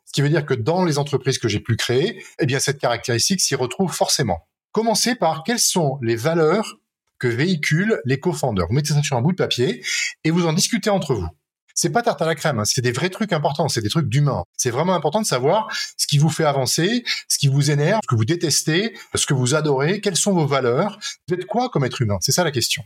Ce 0.07 0.13
qui 0.13 0.23
veut 0.23 0.31
dire 0.31 0.47
que 0.47 0.55
dans 0.55 0.83
les 0.83 0.97
entreprises 0.97 1.37
que 1.37 1.47
j'ai 1.47 1.61
pu 1.61 1.77
créer, 1.77 2.25
eh 2.39 2.59
cette 2.59 2.79
caractéristique 2.79 3.43
s'y 3.43 3.55
retrouve 3.55 3.93
forcément. 3.93 4.49
Commencez 4.73 5.15
par 5.15 5.45
quelles 5.45 5.59
sont 5.59 5.99
les 6.01 6.17
valeurs 6.17 6.79
que 7.19 7.29
véhiculent 7.29 8.01
les 8.07 8.19
co-founders. 8.19 8.67
Vous 8.67 8.73
mettez 8.73 8.95
ça 8.95 9.03
sur 9.03 9.15
un 9.19 9.21
bout 9.21 9.33
de 9.33 9.37
papier 9.37 9.85
et 10.25 10.31
vous 10.31 10.47
en 10.47 10.55
discutez 10.55 10.89
entre 10.89 11.13
vous. 11.13 11.29
C'est 11.75 11.91
pas 11.91 12.01
tarte 12.01 12.23
à 12.23 12.25
la 12.25 12.35
crème, 12.35 12.61
hein. 12.61 12.65
c'est 12.65 12.81
des 12.81 12.93
vrais 12.93 13.11
trucs 13.11 13.35
importants, 13.35 13.69
c'est 13.69 13.83
des 13.83 13.91
trucs 13.91 14.09
d'humain. 14.09 14.45
C'est 14.57 14.71
vraiment 14.71 14.95
important 14.95 15.21
de 15.21 15.27
savoir 15.27 15.69
ce 15.99 16.07
qui 16.07 16.17
vous 16.17 16.31
fait 16.31 16.45
avancer, 16.45 17.05
ce 17.29 17.37
qui 17.37 17.49
vous 17.49 17.71
énerve, 17.71 18.01
ce 18.05 18.09
que 18.09 18.17
vous 18.17 18.25
détestez, 18.25 18.97
ce 19.15 19.27
que 19.27 19.35
vous 19.35 19.55
adorez, 19.55 20.01
quelles 20.01 20.17
sont 20.17 20.33
vos 20.33 20.47
valeurs? 20.47 20.99
Vous 21.29 21.35
êtes 21.35 21.45
quoi 21.45 21.69
comme 21.69 21.85
être 21.85 22.01
humain? 22.01 22.17
C'est 22.23 22.33
ça 22.33 22.43
la 22.43 22.53
question. 22.53 22.83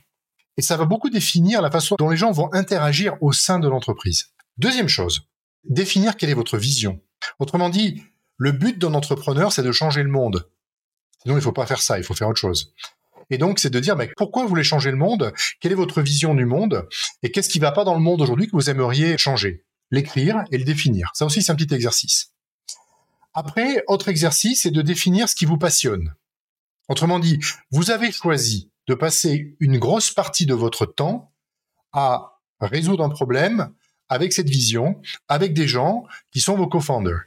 Et 0.58 0.62
ça 0.62 0.76
va 0.76 0.84
beaucoup 0.84 1.08
définir 1.08 1.62
la 1.62 1.70
façon 1.70 1.94
dont 1.98 2.10
les 2.10 2.16
gens 2.16 2.32
vont 2.32 2.52
interagir 2.52 3.16
au 3.20 3.32
sein 3.32 3.60
de 3.60 3.68
l'entreprise. 3.68 4.32
Deuxième 4.58 4.88
chose, 4.88 5.22
définir 5.64 6.16
quelle 6.16 6.30
est 6.30 6.34
votre 6.34 6.58
vision. 6.58 7.00
Autrement 7.38 7.70
dit, 7.70 8.02
le 8.36 8.50
but 8.50 8.76
d'un 8.76 8.94
entrepreneur, 8.94 9.52
c'est 9.52 9.62
de 9.62 9.70
changer 9.70 10.02
le 10.02 10.10
monde. 10.10 10.50
Sinon, 11.22 11.34
il 11.34 11.38
ne 11.38 11.42
faut 11.42 11.52
pas 11.52 11.66
faire 11.66 11.80
ça, 11.80 11.96
il 11.96 12.04
faut 12.04 12.14
faire 12.14 12.28
autre 12.28 12.40
chose. 12.40 12.74
Et 13.30 13.38
donc, 13.38 13.60
c'est 13.60 13.70
de 13.70 13.78
dire, 13.78 13.94
mais 13.94 14.10
pourquoi 14.16 14.42
vous 14.42 14.48
voulez 14.48 14.64
changer 14.64 14.90
le 14.90 14.96
monde? 14.96 15.32
Quelle 15.60 15.72
est 15.72 15.76
votre 15.76 16.02
vision 16.02 16.34
du 16.34 16.44
monde? 16.44 16.88
Et 17.22 17.30
qu'est-ce 17.30 17.48
qui 17.48 17.58
ne 17.60 17.64
va 17.64 17.72
pas 17.72 17.84
dans 17.84 17.94
le 17.94 18.00
monde 18.00 18.20
aujourd'hui 18.20 18.46
que 18.46 18.56
vous 18.56 18.68
aimeriez 18.68 19.16
changer? 19.16 19.64
L'écrire 19.92 20.42
et 20.50 20.58
le 20.58 20.64
définir. 20.64 21.10
Ça 21.14 21.24
aussi, 21.24 21.40
c'est 21.40 21.52
un 21.52 21.56
petit 21.56 21.72
exercice. 21.72 22.32
Après, 23.32 23.84
autre 23.86 24.08
exercice, 24.08 24.62
c'est 24.62 24.70
de 24.72 24.82
définir 24.82 25.28
ce 25.28 25.36
qui 25.36 25.44
vous 25.44 25.58
passionne. 25.58 26.14
Autrement 26.88 27.20
dit, 27.20 27.38
vous 27.70 27.90
avez 27.90 28.10
choisi 28.10 28.70
de 28.88 28.94
passer 28.94 29.56
une 29.60 29.78
grosse 29.78 30.10
partie 30.10 30.46
de 30.46 30.54
votre 30.54 30.86
temps 30.86 31.32
à 31.92 32.40
résoudre 32.60 33.04
un 33.04 33.10
problème 33.10 33.72
avec 34.08 34.32
cette 34.32 34.48
vision, 34.48 35.00
avec 35.28 35.52
des 35.52 35.68
gens 35.68 36.04
qui 36.32 36.40
sont 36.40 36.56
vos 36.56 36.66
co-founders. 36.66 37.20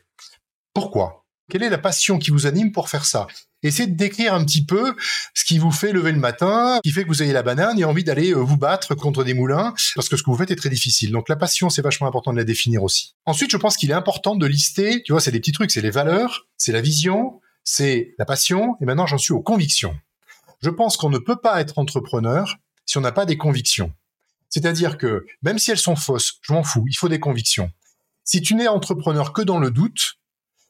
Pourquoi? 0.73 1.25
Quelle 1.49 1.63
est 1.63 1.69
la 1.69 1.77
passion 1.77 2.17
qui 2.17 2.31
vous 2.31 2.47
anime 2.47 2.71
pour 2.71 2.89
faire 2.89 3.05
ça? 3.05 3.27
Essayez 3.61 3.87
de 3.87 3.95
décrire 3.95 4.33
un 4.33 4.43
petit 4.43 4.65
peu 4.65 4.95
ce 5.35 5.43
qui 5.45 5.59
vous 5.59 5.71
fait 5.71 5.91
lever 5.91 6.11
le 6.11 6.17
matin, 6.17 6.79
qui 6.83 6.91
fait 6.91 7.03
que 7.03 7.09
vous 7.09 7.21
ayez 7.21 7.33
la 7.33 7.43
banane 7.43 7.77
et 7.77 7.83
envie 7.83 8.03
d'aller 8.03 8.31
euh, 8.31 8.39
vous 8.39 8.57
battre 8.57 8.95
contre 8.95 9.23
des 9.23 9.35
moulins, 9.35 9.75
parce 9.95 10.09
que 10.09 10.17
ce 10.17 10.23
que 10.23 10.31
vous 10.31 10.37
faites 10.37 10.49
est 10.49 10.55
très 10.55 10.69
difficile. 10.69 11.11
Donc 11.11 11.29
la 11.29 11.35
passion, 11.35 11.69
c'est 11.69 11.83
vachement 11.83 12.07
important 12.07 12.31
de 12.31 12.37
la 12.37 12.43
définir 12.43 12.81
aussi. 12.81 13.13
Ensuite, 13.25 13.51
je 13.51 13.57
pense 13.57 13.77
qu'il 13.77 13.91
est 13.91 13.93
important 13.93 14.35
de 14.35 14.47
lister, 14.47 15.03
tu 15.03 15.11
vois, 15.11 15.21
c'est 15.21 15.31
des 15.31 15.39
petits 15.39 15.51
trucs, 15.51 15.69
c'est 15.69 15.81
les 15.81 15.91
valeurs, 15.91 16.47
c'est 16.57 16.71
la 16.71 16.81
vision, 16.81 17.39
c'est 17.63 18.15
la 18.17 18.25
passion, 18.25 18.77
et 18.81 18.85
maintenant 18.85 19.05
j'en 19.05 19.19
suis 19.19 19.33
aux 19.33 19.41
convictions. 19.43 19.95
Je 20.61 20.69
pense 20.69 20.95
qu'on 20.95 21.09
ne 21.09 21.17
peut 21.17 21.37
pas 21.37 21.59
être 21.59 21.79
entrepreneur 21.79 22.57
si 22.85 22.97
on 22.97 23.01
n'a 23.01 23.11
pas 23.11 23.25
des 23.25 23.37
convictions. 23.37 23.93
C'est-à-dire 24.49 24.97
que 24.97 25.25
même 25.41 25.57
si 25.57 25.71
elles 25.71 25.77
sont 25.77 25.95
fausses, 25.95 26.39
je 26.41 26.53
m'en 26.53 26.63
fous, 26.63 26.85
il 26.87 26.95
faut 26.95 27.09
des 27.09 27.19
convictions. 27.19 27.71
Si 28.23 28.41
tu 28.41 28.53
n'es 28.53 28.67
entrepreneur 28.67 29.33
que 29.33 29.41
dans 29.41 29.59
le 29.59 29.71
doute, 29.71 30.19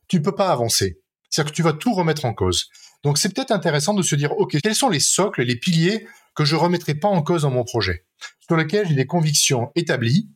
tu 0.08 0.18
ne 0.18 0.24
peux 0.24 0.36
pas 0.36 0.52
avancer. 0.52 1.02
C'est-à-dire 1.30 1.52
que 1.52 1.56
tu 1.56 1.64
vas 1.64 1.74
tout 1.74 1.94
remettre 1.94 2.26
en 2.26 2.34
cause. 2.34 2.70
Donc 3.04 3.18
c'est 3.18 3.34
peut-être 3.34 3.52
intéressant 3.52 3.94
de 3.94 4.04
se 4.04 4.16
dire, 4.16 4.32
OK, 4.38 4.56
quels 4.62 4.76
sont 4.76 4.90
les 4.90 5.00
socles, 5.00 5.44
les 5.44 5.56
piliers 5.56 6.08
que 6.36 6.46
je 6.46 6.56
remettrai 6.56 6.96
pas 6.96 7.08
en 7.08 7.22
cause 7.22 7.42
dans 7.42 7.52
mon 7.52 7.64
projet, 7.64 8.06
sur 8.46 8.56
lesquels 8.56 8.88
j'ai 8.88 8.96
des 8.96 9.08
convictions 9.08 9.72
établies. 9.76 10.30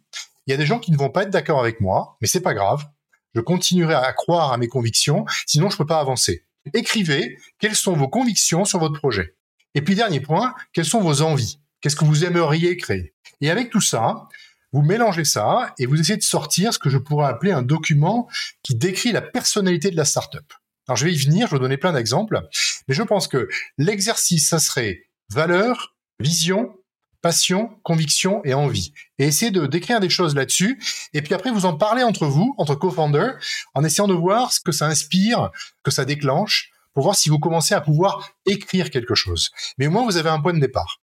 Il 0.47 0.51
y 0.51 0.53
a 0.53 0.57
des 0.57 0.65
gens 0.65 0.79
qui 0.79 0.91
ne 0.91 0.97
vont 0.97 1.09
pas 1.09 1.23
être 1.23 1.29
d'accord 1.29 1.59
avec 1.59 1.79
moi, 1.79 2.17
mais 2.21 2.27
c'est 2.27 2.41
pas 2.41 2.53
grave. 2.53 2.85
Je 3.33 3.41
continuerai 3.41 3.93
à 3.93 4.11
croire 4.13 4.51
à 4.51 4.57
mes 4.57 4.67
convictions, 4.67 5.25
sinon 5.45 5.69
je 5.69 5.77
peux 5.77 5.85
pas 5.85 5.99
avancer. 5.99 6.45
Écrivez 6.73 7.37
quelles 7.59 7.75
sont 7.75 7.93
vos 7.93 8.07
convictions 8.07 8.65
sur 8.65 8.79
votre 8.79 8.99
projet? 8.99 9.35
Et 9.75 9.81
puis 9.81 9.93
dernier 9.93 10.21
point, 10.21 10.55
quelles 10.73 10.85
sont 10.85 11.01
vos 11.01 11.21
envies? 11.21 11.59
Qu'est-ce 11.81 11.95
que 11.95 12.05
vous 12.05 12.25
aimeriez 12.25 12.77
créer? 12.77 13.13
Et 13.41 13.51
avec 13.51 13.69
tout 13.69 13.81
ça, 13.81 14.27
vous 14.71 14.81
mélangez 14.81 15.25
ça 15.25 15.73
et 15.77 15.85
vous 15.85 15.99
essayez 15.99 16.17
de 16.17 16.23
sortir 16.23 16.73
ce 16.73 16.79
que 16.79 16.89
je 16.89 16.97
pourrais 16.97 17.27
appeler 17.27 17.51
un 17.51 17.61
document 17.61 18.27
qui 18.63 18.75
décrit 18.75 19.11
la 19.11 19.21
personnalité 19.21 19.91
de 19.91 19.95
la 19.95 20.05
startup. 20.05 20.51
Alors 20.87 20.97
je 20.97 21.05
vais 21.05 21.13
y 21.13 21.17
venir, 21.17 21.47
je 21.47 21.51
vais 21.51 21.57
vous 21.57 21.63
donner 21.63 21.77
plein 21.77 21.93
d'exemples, 21.93 22.41
mais 22.87 22.93
je 22.93 23.03
pense 23.03 23.27
que 23.27 23.47
l'exercice, 23.77 24.49
ça 24.49 24.59
serait 24.59 25.03
valeur, 25.29 25.95
vision, 26.19 26.75
passion, 27.21 27.69
conviction 27.83 28.41
et 28.45 28.53
envie. 28.53 28.93
Et 29.17 29.25
essayer 29.25 29.49
de 29.49 29.65
décrire 29.65 29.99
des 29.99 30.09
choses 30.09 30.35
là-dessus. 30.35 30.79
Et 31.13 31.23
puis 31.23 31.33
après, 31.33 31.51
vous 31.51 31.65
en 31.65 31.75
parlez 31.75 32.03
entre 32.03 32.27
vous, 32.27 32.53
entre 32.59 32.75
co-founders, 32.75 33.39
en 33.73 33.83
essayant 33.83 34.07
de 34.07 34.13
voir 34.13 34.53
ce 34.53 34.59
que 34.59 34.71
ça 34.71 34.85
inspire, 34.85 35.49
que 35.83 35.89
ça 35.89 36.05
déclenche, 36.05 36.71
pour 36.95 37.03
voir 37.03 37.15
si 37.15 37.29
vous 37.29 37.37
commencez 37.37 37.75
à 37.75 37.81
pouvoir 37.81 38.31
écrire 38.47 38.89
quelque 38.89 39.13
chose. 39.13 39.51
Mais 39.77 39.85
au 39.85 39.91
moins, 39.91 40.05
vous 40.05 40.17
avez 40.17 40.29
un 40.29 40.41
point 40.41 40.53
de 40.53 40.59
départ. 40.59 40.99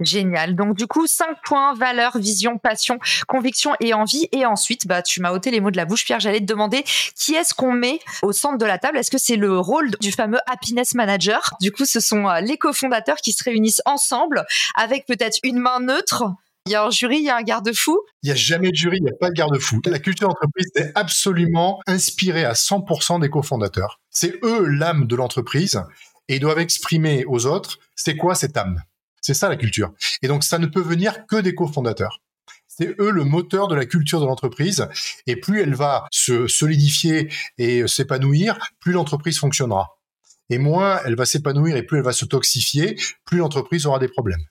Génial. 0.00 0.56
Donc 0.56 0.76
du 0.76 0.86
coup, 0.86 1.06
cinq 1.06 1.38
points 1.44 1.74
valeur, 1.74 2.18
vision, 2.18 2.58
passion, 2.58 2.98
conviction 3.26 3.72
et 3.80 3.94
envie. 3.94 4.28
Et 4.32 4.44
ensuite, 4.44 4.86
bah 4.86 5.00
tu 5.00 5.20
m'as 5.20 5.32
ôté 5.32 5.50
les 5.50 5.60
mots 5.60 5.70
de 5.70 5.76
la 5.76 5.86
bouche, 5.86 6.04
Pierre. 6.04 6.20
J'allais 6.20 6.40
te 6.40 6.44
demander 6.44 6.84
qui 7.14 7.34
est-ce 7.34 7.54
qu'on 7.54 7.72
met 7.72 8.00
au 8.22 8.32
centre 8.32 8.58
de 8.58 8.66
la 8.66 8.78
table? 8.78 8.98
Est-ce 8.98 9.10
que 9.10 9.18
c'est 9.18 9.36
le 9.36 9.58
rôle 9.58 9.90
du 10.00 10.12
fameux 10.12 10.38
happiness 10.50 10.94
manager? 10.94 11.54
Du 11.60 11.72
coup, 11.72 11.86
ce 11.86 12.00
sont 12.00 12.28
euh, 12.28 12.40
les 12.40 12.58
cofondateurs 12.58 13.16
qui 13.16 13.32
se 13.32 13.42
réunissent 13.44 13.82
ensemble 13.86 14.44
avec 14.74 15.06
peut-être 15.06 15.38
une 15.42 15.58
main 15.58 15.80
neutre. 15.80 16.24
Il 16.66 16.72
y 16.72 16.74
a 16.74 16.84
un 16.84 16.90
jury, 16.90 17.18
il 17.18 17.24
y 17.24 17.30
a 17.30 17.36
un 17.36 17.42
garde-fou? 17.42 17.98
Il 18.22 18.26
n'y 18.26 18.32
a 18.32 18.34
jamais 18.34 18.70
de 18.70 18.74
jury, 18.74 18.98
il 18.98 19.04
n'y 19.04 19.10
a 19.10 19.16
pas 19.18 19.28
de 19.28 19.34
garde-fou. 19.34 19.80
La 19.86 20.00
culture 20.00 20.28
d'entreprise 20.28 20.66
est 20.74 20.90
absolument 20.96 21.80
inspirée 21.86 22.44
à 22.44 22.54
100% 22.54 23.20
des 23.20 23.30
cofondateurs. 23.30 24.00
C'est 24.18 24.42
eux 24.44 24.64
l'âme 24.64 25.06
de 25.06 25.14
l'entreprise 25.14 25.78
et 26.28 26.36
ils 26.36 26.40
doivent 26.40 26.58
exprimer 26.58 27.26
aux 27.26 27.44
autres 27.44 27.78
c'est 27.94 28.16
quoi 28.16 28.34
cette 28.34 28.56
âme. 28.56 28.82
C'est 29.20 29.34
ça 29.34 29.50
la 29.50 29.56
culture. 29.56 29.92
Et 30.22 30.26
donc 30.26 30.42
ça 30.42 30.58
ne 30.58 30.64
peut 30.64 30.80
venir 30.80 31.26
que 31.26 31.36
des 31.36 31.54
cofondateurs. 31.54 32.22
C'est 32.66 32.98
eux 32.98 33.10
le 33.10 33.24
moteur 33.24 33.68
de 33.68 33.74
la 33.74 33.84
culture 33.84 34.18
de 34.22 34.24
l'entreprise. 34.24 34.88
Et 35.26 35.36
plus 35.36 35.60
elle 35.60 35.74
va 35.74 36.06
se 36.10 36.46
solidifier 36.46 37.30
et 37.58 37.86
s'épanouir, 37.86 38.58
plus 38.80 38.92
l'entreprise 38.92 39.38
fonctionnera. 39.38 39.98
Et 40.48 40.56
moins 40.56 40.98
elle 41.04 41.14
va 41.14 41.26
s'épanouir 41.26 41.76
et 41.76 41.82
plus 41.82 41.98
elle 41.98 42.04
va 42.04 42.14
se 42.14 42.24
toxifier, 42.24 42.98
plus 43.26 43.36
l'entreprise 43.36 43.84
aura 43.84 43.98
des 43.98 44.08
problèmes. 44.08 44.46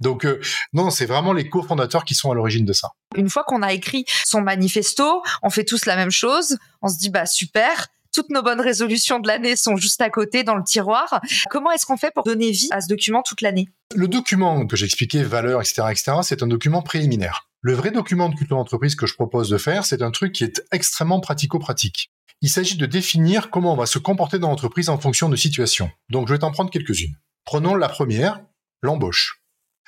Donc 0.00 0.24
euh, 0.24 0.40
non, 0.72 0.88
c'est 0.88 1.04
vraiment 1.04 1.34
les 1.34 1.50
cofondateurs 1.50 2.06
qui 2.06 2.14
sont 2.14 2.30
à 2.30 2.34
l'origine 2.34 2.64
de 2.64 2.72
ça. 2.72 2.88
Une 3.14 3.28
fois 3.28 3.44
qu'on 3.44 3.60
a 3.60 3.74
écrit 3.74 4.06
son 4.24 4.40
manifesto, 4.40 5.22
on 5.42 5.50
fait 5.50 5.64
tous 5.64 5.84
la 5.84 5.96
même 5.96 6.10
chose. 6.10 6.56
On 6.80 6.88
se 6.88 6.96
dit 6.96 7.10
bah 7.10 7.26
super, 7.26 7.88
toutes 8.12 8.30
nos 8.30 8.42
bonnes 8.42 8.60
résolutions 8.60 9.18
de 9.18 9.26
l'année 9.26 9.56
sont 9.56 9.76
juste 9.76 10.00
à 10.00 10.10
côté 10.10 10.44
dans 10.44 10.54
le 10.54 10.64
tiroir. 10.64 11.20
Comment 11.50 11.72
est-ce 11.72 11.86
qu'on 11.86 11.96
fait 11.96 12.12
pour 12.14 12.24
donner 12.24 12.50
vie 12.50 12.68
à 12.70 12.80
ce 12.80 12.88
document 12.88 13.22
toute 13.22 13.40
l'année? 13.40 13.68
Le 13.94 14.08
document 14.08 14.66
que 14.66 14.76
j'expliquais, 14.76 15.22
valeur, 15.22 15.60
etc., 15.60 15.82
etc., 15.90 16.12
c'est 16.22 16.42
un 16.42 16.46
document 16.46 16.82
préliminaire. 16.82 17.48
Le 17.60 17.74
vrai 17.74 17.90
document 17.90 18.28
de 18.28 18.34
culture 18.34 18.56
d'entreprise 18.56 18.94
que 18.94 19.06
je 19.06 19.14
propose 19.14 19.48
de 19.48 19.58
faire, 19.58 19.84
c'est 19.84 20.02
un 20.02 20.10
truc 20.10 20.32
qui 20.32 20.44
est 20.44 20.62
extrêmement 20.72 21.20
pratico-pratique. 21.20 22.10
Il 22.40 22.50
s'agit 22.50 22.76
de 22.76 22.86
définir 22.86 23.50
comment 23.50 23.72
on 23.72 23.76
va 23.76 23.86
se 23.86 23.98
comporter 23.98 24.38
dans 24.38 24.48
l'entreprise 24.48 24.88
en 24.88 24.98
fonction 24.98 25.28
de 25.28 25.36
situations. 25.36 25.90
Donc 26.10 26.26
je 26.26 26.32
vais 26.32 26.40
t'en 26.40 26.50
prendre 26.50 26.70
quelques-unes. 26.70 27.16
Prenons 27.44 27.76
la 27.76 27.88
première, 27.88 28.40
l'embauche. 28.82 29.42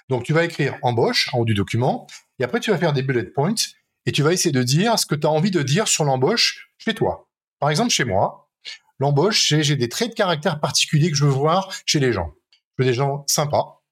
Donc 0.09 0.23
tu 0.23 0.33
vas 0.33 0.45
écrire 0.45 0.77
embauche 0.83 1.31
en 1.33 1.39
haut 1.39 1.45
du 1.45 1.55
document, 1.55 2.07
et 2.39 2.45
après 2.45 2.61
tu 2.61 2.71
vas 2.71 2.79
faire 2.79 2.93
des 2.93 3.03
bullet 3.03 3.25
points, 3.25 3.55
et 4.07 4.13
tu 4.13 4.23
vas 4.23 4.33
essayer 4.33 4.53
de 4.53 4.63
dire 4.63 4.99
ce 4.99 5.07
que 5.07 5.15
tu 5.15 5.27
as 5.27 5.31
envie 5.31 5.51
de 5.51 5.63
dire 5.63 5.89
sur 5.89 6.05
l'embauche 6.05 6.69
chez 6.79 6.95
toi. 6.95 7.29
Par 7.65 7.71
exemple, 7.71 7.89
chez 7.89 8.05
moi, 8.05 8.51
l'embauche, 8.99 9.47
j'ai 9.49 9.75
des 9.75 9.89
traits 9.89 10.11
de 10.11 10.15
caractère 10.15 10.61
particuliers 10.61 11.11
que 11.11 11.17
je 11.17 11.25
veux 11.25 11.31
voir 11.31 11.73
chez 11.87 11.99
les 11.99 12.13
gens. 12.13 12.35
Je 12.53 12.83
veux 12.83 12.91
des 12.91 12.93
gens 12.93 13.25
sympas, 13.27 13.83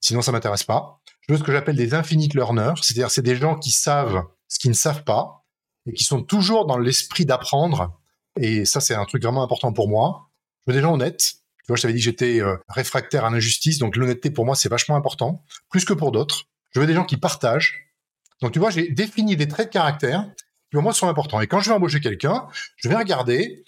sinon 0.00 0.20
ça 0.20 0.32
m'intéresse 0.32 0.64
pas. 0.64 1.00
Je 1.20 1.32
veux 1.32 1.38
ce 1.38 1.44
que 1.44 1.52
j'appelle 1.52 1.76
des 1.76 1.94
infinite 1.94 2.34
learners, 2.34 2.74
c'est-à-dire 2.82 3.12
c'est 3.12 3.22
des 3.22 3.36
gens 3.36 3.56
qui 3.56 3.70
savent 3.70 4.24
ce 4.48 4.58
qu'ils 4.58 4.72
ne 4.72 4.74
savent 4.74 5.04
pas 5.04 5.46
et 5.86 5.92
qui 5.92 6.02
sont 6.02 6.24
toujours 6.24 6.66
dans 6.66 6.76
l'esprit 6.76 7.24
d'apprendre. 7.24 8.00
Et 8.40 8.64
ça, 8.64 8.80
c'est 8.80 8.96
un 8.96 9.04
truc 9.04 9.22
vraiment 9.22 9.44
important 9.44 9.72
pour 9.72 9.88
moi. 9.88 10.32
Je 10.66 10.72
veux 10.72 10.76
des 10.76 10.82
gens 10.82 10.94
honnêtes. 10.94 11.34
Tu 11.58 11.68
vois, 11.68 11.76
je 11.76 11.82
t'avais 11.82 11.94
dit 11.94 12.00
que 12.00 12.04
j'étais 12.04 12.40
euh, 12.40 12.56
réfractaire 12.68 13.24
à 13.24 13.30
l'injustice, 13.30 13.78
donc 13.78 13.94
l'honnêteté 13.94 14.32
pour 14.32 14.44
moi, 14.44 14.56
c'est 14.56 14.68
vachement 14.68 14.96
important, 14.96 15.44
plus 15.70 15.84
que 15.84 15.92
pour 15.92 16.10
d'autres. 16.10 16.46
Je 16.72 16.80
veux 16.80 16.86
des 16.88 16.94
gens 16.94 17.04
qui 17.04 17.16
partagent. 17.16 17.92
Donc 18.42 18.50
tu 18.50 18.58
vois, 18.58 18.70
j'ai 18.70 18.88
défini 18.90 19.36
des 19.36 19.46
traits 19.46 19.68
de 19.68 19.72
caractère 19.72 20.28
pour 20.72 20.82
moi 20.82 20.92
sont 20.92 21.08
importants. 21.08 21.40
Et 21.40 21.46
quand 21.46 21.60
je 21.60 21.70
vais 21.70 21.76
embaucher 21.76 22.00
quelqu'un, 22.00 22.46
je 22.76 22.88
vais 22.88 22.96
regarder 22.96 23.64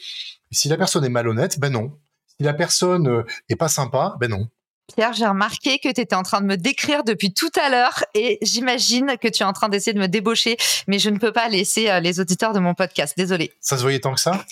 si 0.51 0.69
la 0.69 0.77
personne 0.77 1.05
est 1.05 1.11
malhonnête, 1.11 1.59
ben 1.59 1.73
non. 1.73 1.99
Si 2.27 2.45
la 2.45 2.55
personne 2.55 3.09
euh, 3.09 3.23
est 3.49 3.57
pas 3.57 3.69
sympa, 3.69 4.17
ben 4.21 4.31
non. 4.31 4.49
Pierre, 4.95 5.13
j'ai 5.13 5.27
remarqué 5.27 5.79
que 5.79 5.93
tu 5.93 6.01
étais 6.01 6.17
en 6.17 6.23
train 6.23 6.41
de 6.41 6.47
me 6.47 6.57
décrire 6.57 7.05
depuis 7.05 7.33
tout 7.33 7.51
à 7.61 7.71
l'heure 7.71 8.05
et 8.15 8.39
j'imagine 8.43 9.17
que 9.21 9.29
tu 9.29 9.43
es 9.43 9.47
en 9.47 9.53
train 9.53 9.69
d'essayer 9.69 9.93
de 9.93 10.01
me 10.01 10.09
débaucher, 10.09 10.57
mais 10.89 10.99
je 10.99 11.11
ne 11.11 11.19
peux 11.19 11.33
pas 11.33 11.49
laisser 11.49 11.89
euh, 11.89 12.01
les 12.01 12.19
auditeurs 12.19 12.53
de 12.53 12.59
mon 12.59 12.75
podcast. 12.75 13.15
Désolé. 13.17 13.53
Ça 13.61 13.77
se 13.77 13.83
voyait 13.83 14.01
tant 14.01 14.15
que 14.15 14.21
ça? 14.21 14.45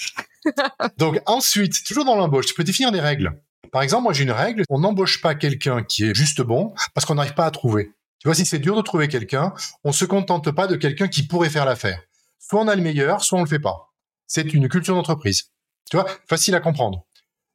Donc 0.99 1.21
ensuite, 1.27 1.85
toujours 1.85 2.05
dans 2.05 2.15
l'embauche, 2.15 2.47
tu 2.47 2.55
peux 2.55 2.65
définir 2.65 2.93
des 2.93 3.01
règles. 3.01 3.33
Par 3.73 3.83
exemple, 3.83 4.05
moi 4.05 4.13
j'ai 4.13 4.25
une 4.25 4.31
règle, 4.31 4.63
on 4.71 4.79
n'embauche 4.79 5.21
pas 5.21 5.35
quelqu'un 5.35 5.83
qui 5.83 6.05
est 6.05 6.15
juste 6.15 6.41
bon 6.41 6.73
parce 6.95 7.05
qu'on 7.05 7.17
n'arrive 7.17 7.35
pas 7.35 7.47
à 7.47 7.51
trouver. 7.51 7.93
Tu 8.21 8.27
vois, 8.27 8.35
si 8.35 8.45
c'est 8.45 8.59
dur 8.59 8.77
de 8.77 8.83
trouver 8.83 9.09
quelqu'un, 9.09 9.53
on 9.85 9.93
se 9.93 10.05
contente 10.05 10.51
pas 10.51 10.67
de 10.67 10.77
quelqu'un 10.77 11.09
qui 11.09 11.25
pourrait 11.25 11.51
faire 11.51 11.65
l'affaire. 11.65 12.01
Soit 12.39 12.61
on 12.61 12.69
a 12.69 12.77
le 12.77 12.83
meilleur, 12.83 13.23
soit 13.23 13.39
on 13.39 13.43
le 13.43 13.49
fait 13.49 13.59
pas. 13.59 13.93
C'est 14.27 14.53
une 14.55 14.69
culture 14.69 14.95
d'entreprise. 14.95 15.51
Tu 15.91 15.97
vois, 15.97 16.07
facile 16.29 16.55
à 16.55 16.61
comprendre. 16.61 17.07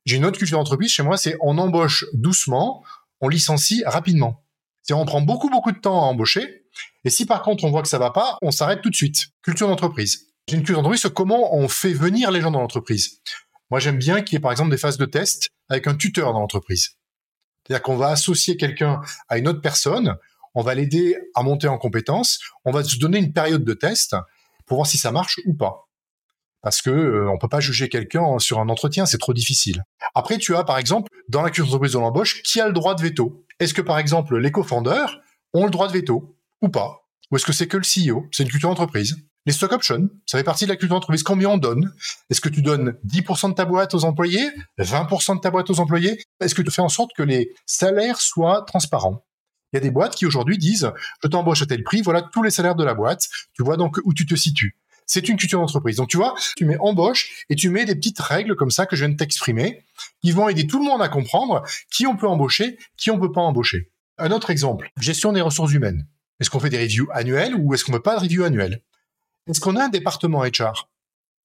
J'ai 0.06 0.18
une 0.18 0.26
autre 0.26 0.38
culture 0.38 0.58
d'entreprise 0.58 0.92
chez 0.92 1.04
moi, 1.04 1.18
c'est 1.18 1.38
on 1.40 1.58
embauche 1.58 2.06
doucement, 2.14 2.84
on 3.22 3.30
licencie 3.30 3.84
rapidement. 3.86 4.44
C'est 4.82 4.94
on 4.94 5.06
prend 5.06 5.22
beaucoup 5.22 5.50
beaucoup 5.50 5.72
de 5.72 5.80
temps 5.80 6.02
à 6.02 6.06
embaucher. 6.06 6.66
Et 7.06 7.10
si 7.10 7.26
par 7.26 7.42
contre 7.42 7.64
on 7.64 7.72
voit 7.72 7.82
que 7.82 7.88
ça 7.88 8.00
va 8.00 8.12
pas, 8.12 8.38
on 8.42 8.52
s'arrête 8.52 8.82
tout 8.82 8.90
de 8.90 8.96
suite. 8.96 9.28
Culture 9.42 9.68
d'entreprise. 9.68 10.34
J'ai 10.50 10.56
une 10.56 10.62
culture 10.62 10.78
d'entreprise 10.78 11.00
sur 11.00 11.14
comment 11.14 11.56
on 11.56 11.70
fait 11.70 11.94
venir 11.94 12.32
les 12.32 12.42
gens 12.42 12.52
dans 12.52 12.60
l'entreprise. 12.60 13.22
Moi 13.70 13.80
j'aime 13.80 13.98
bien 13.98 14.22
qu'il 14.22 14.36
y 14.36 14.38
ait 14.38 14.42
par 14.42 14.52
exemple 14.52 14.72
des 14.72 14.78
phases 14.78 14.98
de 14.98 15.06
test 15.06 15.50
avec 15.70 15.88
un 15.88 15.96
tuteur 15.96 16.34
dans 16.34 16.40
l'entreprise. 16.40 16.98
C'est-à-dire 17.66 17.82
qu'on 17.82 17.96
va 17.96 18.10
associer 18.10 18.58
quelqu'un 18.58 19.00
à 19.30 19.38
une 19.38 19.48
autre 19.48 19.62
personne, 19.62 20.18
on 20.54 20.62
va 20.64 20.76
l'aider 20.76 21.18
à 21.34 21.44
monter 21.44 21.68
en 21.70 21.78
compétences, 21.78 22.40
on 22.66 22.72
va 22.72 22.84
se 22.84 22.98
donner 22.98 23.20
une 23.20 23.32
période 23.32 23.64
de 23.64 23.74
test 23.74 24.16
pour 24.66 24.78
voir 24.78 24.88
si 24.88 24.98
ça 24.98 25.12
marche 25.12 25.40
ou 25.46 25.54
pas 25.54 25.88
parce 26.64 26.82
que 26.82 26.90
euh, 26.90 27.30
on 27.30 27.38
peut 27.38 27.50
pas 27.50 27.60
juger 27.60 27.90
quelqu'un 27.90 28.40
sur 28.40 28.60
un 28.60 28.70
entretien, 28.70 29.06
c'est 29.06 29.20
trop 29.20 29.34
difficile. 29.34 29.84
Après, 30.16 30.38
tu 30.38 30.56
as 30.56 30.64
par 30.64 30.80
exemple 30.80 31.12
dans 31.28 31.42
la 31.42 31.50
culture 31.50 31.66
d'entreprise 31.66 31.94
de 31.94 32.00
l'embauche 32.00 32.42
qui 32.44 32.60
a 32.60 32.68
le 32.68 32.74
droit 32.74 32.96
de 32.96 33.02
veto? 33.02 33.46
Est-ce 33.60 33.74
que 33.74 33.82
par 33.82 34.00
exemple 34.00 34.38
les 34.38 34.50
cofondeurs 34.50 35.20
ont 35.54 35.66
le 35.66 35.72
droit 35.72 35.88
de 35.88 35.94
veto 35.94 36.38
ou 36.62 36.70
pas? 36.70 37.02
Ou 37.30 37.36
est-ce 37.36 37.46
que 37.46 37.54
c'est 37.54 37.68
que 37.68 37.78
le 37.78 37.84
CEO 37.84 38.26
C'est 38.32 38.44
une 38.44 38.50
culture 38.50 38.70
d'entreprise. 38.70 39.18
Les 39.46 39.52
stock 39.52 39.74
options, 39.74 40.10
ça 40.26 40.38
fait 40.38 40.44
partie 40.46 40.64
de 40.64 40.70
la 40.70 40.78
culture 40.78 40.96
d'entreprise. 40.96 41.22
Combien 41.22 41.50
on 41.50 41.58
donne? 41.58 41.92
Est-ce 42.30 42.40
que 42.40 42.48
tu 42.48 42.62
donnes 42.62 42.96
10% 43.06 43.50
de 43.50 43.56
ta 43.56 43.66
boîte 43.66 43.94
aux 43.94 44.06
employés? 44.06 44.50
20% 44.80 45.36
de 45.36 45.42
ta 45.42 45.52
boîte 45.52 45.70
aux 45.70 45.82
employés? 45.82 46.18
Est-ce 46.40 46.56
que 46.56 46.62
tu 46.62 46.72
fais 46.72 46.82
en 46.82 46.88
sorte 46.88 47.12
que 47.18 47.24
les 47.24 47.50
salaires 47.66 48.22
soient 48.22 48.64
transparents? 48.66 49.26
Il 49.74 49.78
y 49.78 49.78
a 49.78 49.82
des 49.82 49.92
boîtes 49.92 50.16
qui 50.16 50.26
aujourd'hui 50.26 50.58
disent 50.58 50.92
je 51.24 51.28
t'embauche 51.28 51.64
à 51.64 51.66
tel 51.66 51.84
prix, 51.84 52.02
voilà 52.02 52.22
tous 52.22 52.44
les 52.44 52.52
salaires 52.52 52.76
de 52.76 52.84
la 52.84 52.94
boîte, 52.94 53.28
tu 53.54 53.64
vois 53.64 53.76
donc 53.76 54.00
où 54.06 54.14
tu 54.14 54.26
te 54.26 54.36
situes 54.36 54.78
c'est 55.06 55.28
une 55.28 55.38
culture 55.38 55.60
d'entreprise. 55.60 55.98
Donc 55.98 56.10
tu 56.10 56.18
vois, 56.18 56.34
tu 56.56 56.66
mets 56.66 56.78
embauche 56.80 57.46
et 57.50 57.56
tu 57.56 57.70
mets 57.70 57.86
des 57.86 57.96
petites 57.96 58.20
règles 58.20 58.56
comme 58.56 58.72
ça 58.72 58.86
que 58.86 58.96
je 58.96 59.04
viens 59.04 59.14
de 59.14 59.18
t'exprimer, 59.18 59.84
qui 60.22 60.32
vont 60.32 60.50
aider 60.50 60.68
tout 60.68 60.80
le 60.80 60.86
monde 60.86 61.02
à 61.02 61.10
comprendre 61.10 61.64
qui 61.92 62.08
on 62.08 62.16
peut 62.16 62.28
embaucher, 62.28 62.78
qui 62.98 63.12
on 63.12 63.20
peut 63.20 63.32
pas 63.32 63.42
embaucher. 63.42 63.92
Un 64.18 64.32
autre 64.32 64.50
exemple, 64.50 64.92
gestion 65.00 65.34
des 65.34 65.42
ressources 65.42 65.74
humaines. 65.74 66.08
Est-ce 66.40 66.50
qu'on 66.50 66.60
fait 66.60 66.70
des 66.70 66.80
reviews 66.80 67.08
annuelles 67.12 67.56
ou 67.56 67.74
est-ce 67.74 67.84
qu'on 67.84 67.92
ne 67.92 67.98
veut 67.98 68.04
pas 68.04 68.16
de 68.16 68.22
review 68.22 68.44
annuelles? 68.44 68.82
Est-ce 69.48 69.60
qu'on 69.60 69.76
a 69.76 69.86
un 69.86 69.90
département 69.90 70.44
HR 70.44 70.90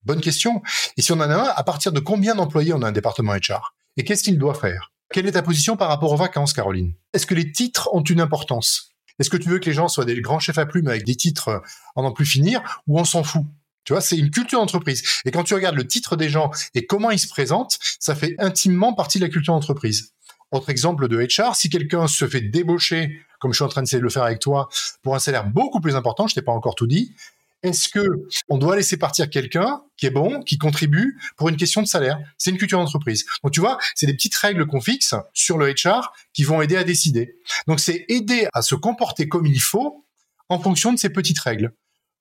Bonne 0.04 0.20
question. 0.20 0.62
Et 0.97 1.02
si 1.02 1.12
on 1.12 1.16
en 1.16 1.23
a 1.23 1.35
un, 1.35 1.44
à 1.44 1.62
partir 1.64 1.92
de 1.92 2.00
combien 2.00 2.35
d'employés 2.35 2.73
on 2.73 2.82
a 2.82 2.88
un 2.88 2.92
département 2.92 3.35
HR 3.35 3.75
Et 3.97 4.04
qu'est-ce 4.04 4.23
qu'il 4.23 4.38
doit 4.38 4.54
faire? 4.54 4.92
Quelle 5.11 5.27
est 5.27 5.33
ta 5.33 5.43
position 5.43 5.77
par 5.77 5.88
rapport 5.88 6.12
aux 6.12 6.17
vacances, 6.17 6.53
Caroline? 6.53 6.93
Est-ce 7.15 7.27
que 7.27 7.35
les 7.35 7.50
titres 7.50 7.88
ont 7.92 8.03
une 8.03 8.21
importance? 8.21 8.94
Est-ce 9.18 9.31
que 9.31 9.38
tu 9.38 9.49
veux 9.49 9.59
que 9.59 9.64
les 9.64 9.73
gens 9.73 9.88
soient 9.88 10.05
des 10.05 10.21
grands 10.21 10.38
chefs 10.38 10.59
à 10.59 10.66
plumes 10.66 10.88
avec 10.88 11.05
des 11.05 11.16
titres 11.16 11.49
euh, 11.49 11.59
en 11.97 12.03
n'en 12.03 12.12
plus 12.12 12.27
finir 12.27 12.83
ou 12.87 13.01
on 13.01 13.05
s'en 13.05 13.25
fout? 13.25 13.44
Tu 13.85 13.94
vois, 13.94 14.03
c'est 14.03 14.18
une 14.18 14.31
culture 14.31 14.61
d'entreprise. 14.61 15.03
Et 15.25 15.31
quand 15.31 15.44
tu 15.44 15.55
regardes 15.55 15.77
le 15.77 15.87
titre 15.87 16.14
des 16.14 16.29
gens 16.29 16.51
et 16.75 16.85
comment 16.85 17.11
ils 17.11 17.18
se 17.18 17.27
présentent, 17.27 17.79
ça 17.99 18.14
fait 18.14 18.35
intimement 18.38 18.92
partie 18.92 19.18
de 19.18 19.25
la 19.25 19.31
culture 19.31 19.55
d'entreprise. 19.55 20.12
Autre 20.51 20.68
exemple 20.68 21.09
de 21.09 21.16
HR, 21.16 21.57
si 21.57 21.71
quelqu'un 21.71 22.07
se 22.07 22.29
fait 22.29 22.42
débaucher, 22.42 23.18
comme 23.40 23.53
je 23.53 23.57
suis 23.57 23.64
en 23.64 23.68
train 23.68 23.83
de 23.83 23.99
le 23.99 24.11
faire 24.11 24.25
avec 24.25 24.40
toi, 24.40 24.68
pour 25.03 25.14
un 25.14 25.18
salaire 25.18 25.47
beaucoup 25.47 25.81
plus 25.81 25.97
important, 25.97 26.27
je 26.27 26.35
t'ai 26.35 26.42
pas 26.42 26.53
encore 26.53 26.75
tout 26.75 26.87
dit, 26.87 27.14
est-ce 27.62 27.88
que 27.88 28.29
on 28.49 28.59
doit 28.59 28.77
laisser 28.77 28.97
partir 28.97 29.29
quelqu'un 29.31 29.83
qui 29.97 30.07
est 30.07 30.11
bon, 30.11 30.42
qui 30.42 30.59
contribue 30.59 31.18
pour 31.37 31.49
une 31.49 31.57
question 31.57 31.83
de 31.83 31.87
salaire? 31.87 32.18
C'est 32.37 32.51
une 32.51 32.59
culture 32.59 32.79
d'entreprise. 32.79 33.25
Donc 33.42 33.53
tu 33.53 33.61
vois, 33.61 33.79
c'est 33.94 34.07
des 34.07 34.14
petites 34.14 34.37
règles 34.37 34.66
qu'on 34.66 34.81
fixe 34.81 35.14
sur 35.33 35.59
le 35.59 35.73
HR 35.73 36.12
qui 36.33 36.44
vont 36.44 36.62
aider 36.62 36.77
à 36.77 36.85
décider. 36.85 37.37
Donc 37.66 37.81
c'est 37.81 38.05
aider 38.09 38.47
à 38.53 38.62
se 38.62 38.75
comporter 38.75 39.29
comme 39.29 39.47
il 39.47 39.61
faut 39.61 40.05
en 40.49 40.61
fonction 40.61 40.92
de 40.92 40.99
ces 40.99 41.11
petites 41.11 41.40
règles. 41.40 41.73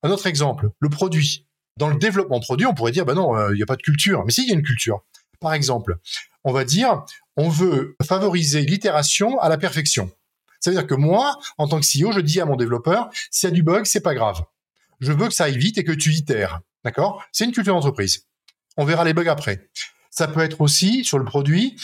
Un 0.03 0.09
autre 0.09 0.27
exemple, 0.27 0.69
le 0.79 0.89
produit. 0.89 1.45
Dans 1.77 1.89
le 1.89 1.97
développement 1.97 2.39
produit, 2.39 2.65
on 2.65 2.73
pourrait 2.73 2.91
dire, 2.91 3.05
bah 3.05 3.13
non, 3.13 3.37
euh, 3.37 3.53
il 3.53 3.57
n'y 3.57 3.63
a 3.63 3.67
pas 3.67 3.75
de 3.75 3.83
culture. 3.83 4.23
Mais 4.25 4.31
si, 4.31 4.41
il 4.43 4.47
y 4.47 4.51
a 4.51 4.55
une 4.55 4.63
culture. 4.63 5.03
Par 5.39 5.53
exemple, 5.53 5.97
on 6.43 6.51
va 6.51 6.65
dire, 6.65 7.03
on 7.35 7.49
veut 7.49 7.95
favoriser 8.03 8.61
l'itération 8.61 9.39
à 9.39 9.49
la 9.49 9.57
perfection. 9.57 10.09
Ça 10.59 10.71
veut 10.71 10.75
dire 10.75 10.87
que 10.87 10.95
moi, 10.95 11.37
en 11.59 11.67
tant 11.67 11.79
que 11.79 11.85
CEO, 11.85 12.11
je 12.11 12.19
dis 12.19 12.41
à 12.41 12.45
mon 12.45 12.55
développeur, 12.55 13.09
s'il 13.29 13.49
y 13.49 13.51
a 13.51 13.53
du 13.53 13.61
bug, 13.61 13.85
c'est 13.85 14.01
pas 14.01 14.15
grave 14.15 14.41
je 14.99 15.11
veux 15.11 15.27
que 15.27 15.33
ça 15.33 15.45
aille 15.45 15.57
vite 15.57 15.77
et 15.77 15.83
que 15.83 15.91
tu 15.91 16.13
itères. 16.13 16.61
D'accord? 16.83 17.23
C'est 17.31 17.45
une 17.45 17.51
culture 17.51 17.73
d'entreprise. 17.73 18.25
On 18.77 18.85
verra 18.85 19.03
les 19.03 19.13
bugs 19.13 19.27
après. 19.27 19.69
Ça 20.09 20.27
peut 20.27 20.41
être 20.41 20.61
aussi 20.61 21.03
sur 21.03 21.19
le 21.19 21.25
produit, 21.25 21.75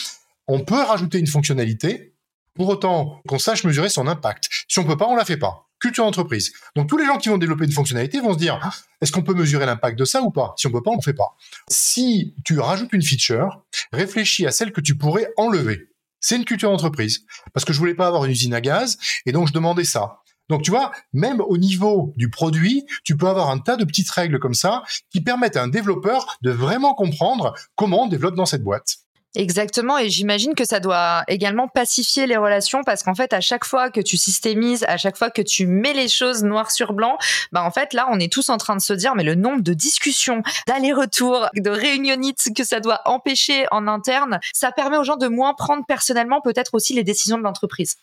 on 0.47 0.61
peut 0.61 0.81
rajouter 0.81 1.19
une 1.19 1.27
fonctionnalité, 1.27 2.13
pour 2.55 2.69
autant 2.69 3.21
qu'on 3.27 3.39
sache 3.39 3.63
mesurer 3.63 3.89
son 3.89 4.07
impact. 4.07 4.47
Si 4.67 4.79
on 4.79 4.83
peut 4.83 4.97
pas, 4.97 5.07
on 5.07 5.15
la 5.15 5.25
fait 5.25 5.37
pas. 5.37 5.69
Culture 5.79 6.05
d'entreprise. 6.05 6.53
Donc 6.75 6.87
tous 6.87 6.97
les 6.97 7.05
gens 7.05 7.17
qui 7.17 7.29
vont 7.29 7.37
développer 7.37 7.65
une 7.65 7.71
fonctionnalité 7.71 8.21
vont 8.21 8.33
se 8.33 8.37
dire 8.37 8.59
ah, 8.61 8.71
est-ce 9.01 9.11
qu'on 9.11 9.23
peut 9.23 9.33
mesurer 9.33 9.65
l'impact 9.65 9.99
de 9.99 10.05
ça 10.05 10.21
ou 10.21 10.31
pas? 10.31 10.53
Si 10.57 10.67
on 10.67 10.71
peut 10.71 10.81
pas, 10.81 10.91
on 10.91 10.97
ne 10.97 11.01
fait 11.01 11.13
pas. 11.13 11.35
Si 11.67 12.35
tu 12.45 12.59
rajoutes 12.59 12.93
une 12.93 13.01
feature, 13.01 13.63
réfléchis 13.91 14.47
à 14.47 14.51
celle 14.51 14.71
que 14.71 14.81
tu 14.81 14.95
pourrais 14.95 15.27
enlever. 15.35 15.89
C'est 16.19 16.37
une 16.37 16.45
culture 16.45 16.71
d'entreprise 16.71 17.25
parce 17.53 17.65
que 17.65 17.73
je 17.73 17.79
voulais 17.79 17.95
pas 17.95 18.07
avoir 18.07 18.23
une 18.23 18.31
usine 18.31 18.53
à 18.53 18.61
gaz 18.61 18.97
et 19.25 19.33
donc 19.33 19.47
je 19.47 19.53
demandais 19.53 19.83
ça. 19.83 20.22
Donc 20.49 20.61
tu 20.61 20.71
vois, 20.71 20.91
même 21.13 21.41
au 21.41 21.57
niveau 21.57 22.13
du 22.17 22.29
produit, 22.29 22.85
tu 23.03 23.15
peux 23.17 23.27
avoir 23.27 23.49
un 23.49 23.59
tas 23.59 23.75
de 23.75 23.85
petites 23.85 24.09
règles 24.09 24.39
comme 24.39 24.53
ça 24.53 24.83
qui 25.09 25.21
permettent 25.21 25.57
à 25.57 25.63
un 25.63 25.67
développeur 25.67 26.37
de 26.41 26.51
vraiment 26.51 26.93
comprendre 26.93 27.53
comment 27.75 28.03
on 28.03 28.07
développe 28.07 28.35
dans 28.35 28.45
cette 28.45 28.63
boîte. 28.63 28.97
Exactement, 29.35 29.97
et 29.97 30.11
j'imagine 30.11 30.53
que 30.53 30.63
ça 30.63 30.79
doit 30.79 31.23
également 31.27 31.67
pacifier 31.67 32.27
les 32.27 32.37
relations 32.37 32.83
parce 32.83 33.01
qu'en 33.01 33.15
fait, 33.15 33.33
à 33.33 33.41
chaque 33.41 33.65
fois 33.65 33.89
que 33.89 33.99
tu 33.99 34.15
systémises, 34.15 34.85
à 34.87 34.97
chaque 34.97 35.17
fois 35.17 35.31
que 35.31 35.41
tu 35.41 35.65
mets 35.65 35.93
les 35.93 36.07
choses 36.07 36.43
noir 36.43 36.69
sur 36.69 36.93
blanc, 36.93 37.17
bah 37.51 37.63
en 37.63 37.71
fait 37.71 37.93
là, 37.93 38.07
on 38.11 38.19
est 38.19 38.31
tous 38.31 38.49
en 38.49 38.57
train 38.57 38.75
de 38.75 38.81
se 38.81 38.93
dire, 38.93 39.15
mais 39.15 39.23
le 39.23 39.33
nombre 39.33 39.63
de 39.63 39.73
discussions, 39.73 40.43
d'allers-retours, 40.67 41.47
de 41.55 41.69
réunionites 41.71 42.49
que 42.55 42.63
ça 42.63 42.79
doit 42.79 43.01
empêcher 43.05 43.65
en 43.71 43.87
interne, 43.87 44.39
ça 44.53 44.71
permet 44.71 44.97
aux 44.97 45.03
gens 45.03 45.17
de 45.17 45.27
moins 45.27 45.55
prendre 45.55 45.83
personnellement 45.87 46.39
peut-être 46.39 46.75
aussi 46.75 46.93
les 46.93 47.03
décisions 47.03 47.39
de 47.39 47.43
l'entreprise. 47.43 47.95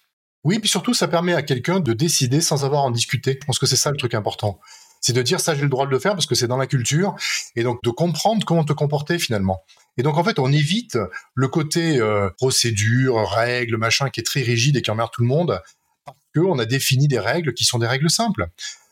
Oui, 0.44 0.58
puis 0.58 0.68
surtout, 0.68 0.94
ça 0.94 1.06
permet 1.06 1.34
à 1.34 1.42
quelqu'un 1.42 1.80
de 1.80 1.92
décider 1.92 2.40
sans 2.40 2.64
avoir 2.64 2.82
à 2.82 2.86
en 2.86 2.90
discuter. 2.90 3.38
Je 3.40 3.46
pense 3.46 3.58
que 3.58 3.66
c'est 3.66 3.76
ça 3.76 3.90
le 3.90 3.96
truc 3.96 4.14
important. 4.14 4.58
C'est 5.00 5.12
de 5.12 5.22
dire 5.22 5.40
ça, 5.40 5.54
j'ai 5.54 5.62
le 5.62 5.68
droit 5.68 5.86
de 5.86 5.90
le 5.90 5.98
faire 5.98 6.12
parce 6.12 6.26
que 6.26 6.34
c'est 6.34 6.46
dans 6.46 6.58
la 6.58 6.66
culture, 6.66 7.14
et 7.56 7.62
donc 7.62 7.82
de 7.82 7.90
comprendre 7.90 8.44
comment 8.44 8.64
te 8.64 8.72
comporter 8.72 9.18
finalement. 9.18 9.62
Et 9.96 10.02
donc 10.02 10.18
en 10.18 10.24
fait, 10.24 10.38
on 10.38 10.52
évite 10.52 10.98
le 11.34 11.48
côté 11.48 11.98
euh, 11.98 12.28
procédure, 12.36 13.28
règles, 13.28 13.76
machin, 13.76 14.10
qui 14.10 14.20
est 14.20 14.24
très 14.24 14.42
rigide 14.42 14.76
et 14.76 14.82
qui 14.82 14.90
emmerde 14.90 15.10
tout 15.12 15.22
le 15.22 15.28
monde, 15.28 15.60
parce 16.04 16.18
qu'on 16.34 16.58
a 16.58 16.66
défini 16.66 17.08
des 17.08 17.18
règles 17.18 17.54
qui 17.54 17.64
sont 17.64 17.78
des 17.78 17.86
règles 17.86 18.10
simples. 18.10 18.48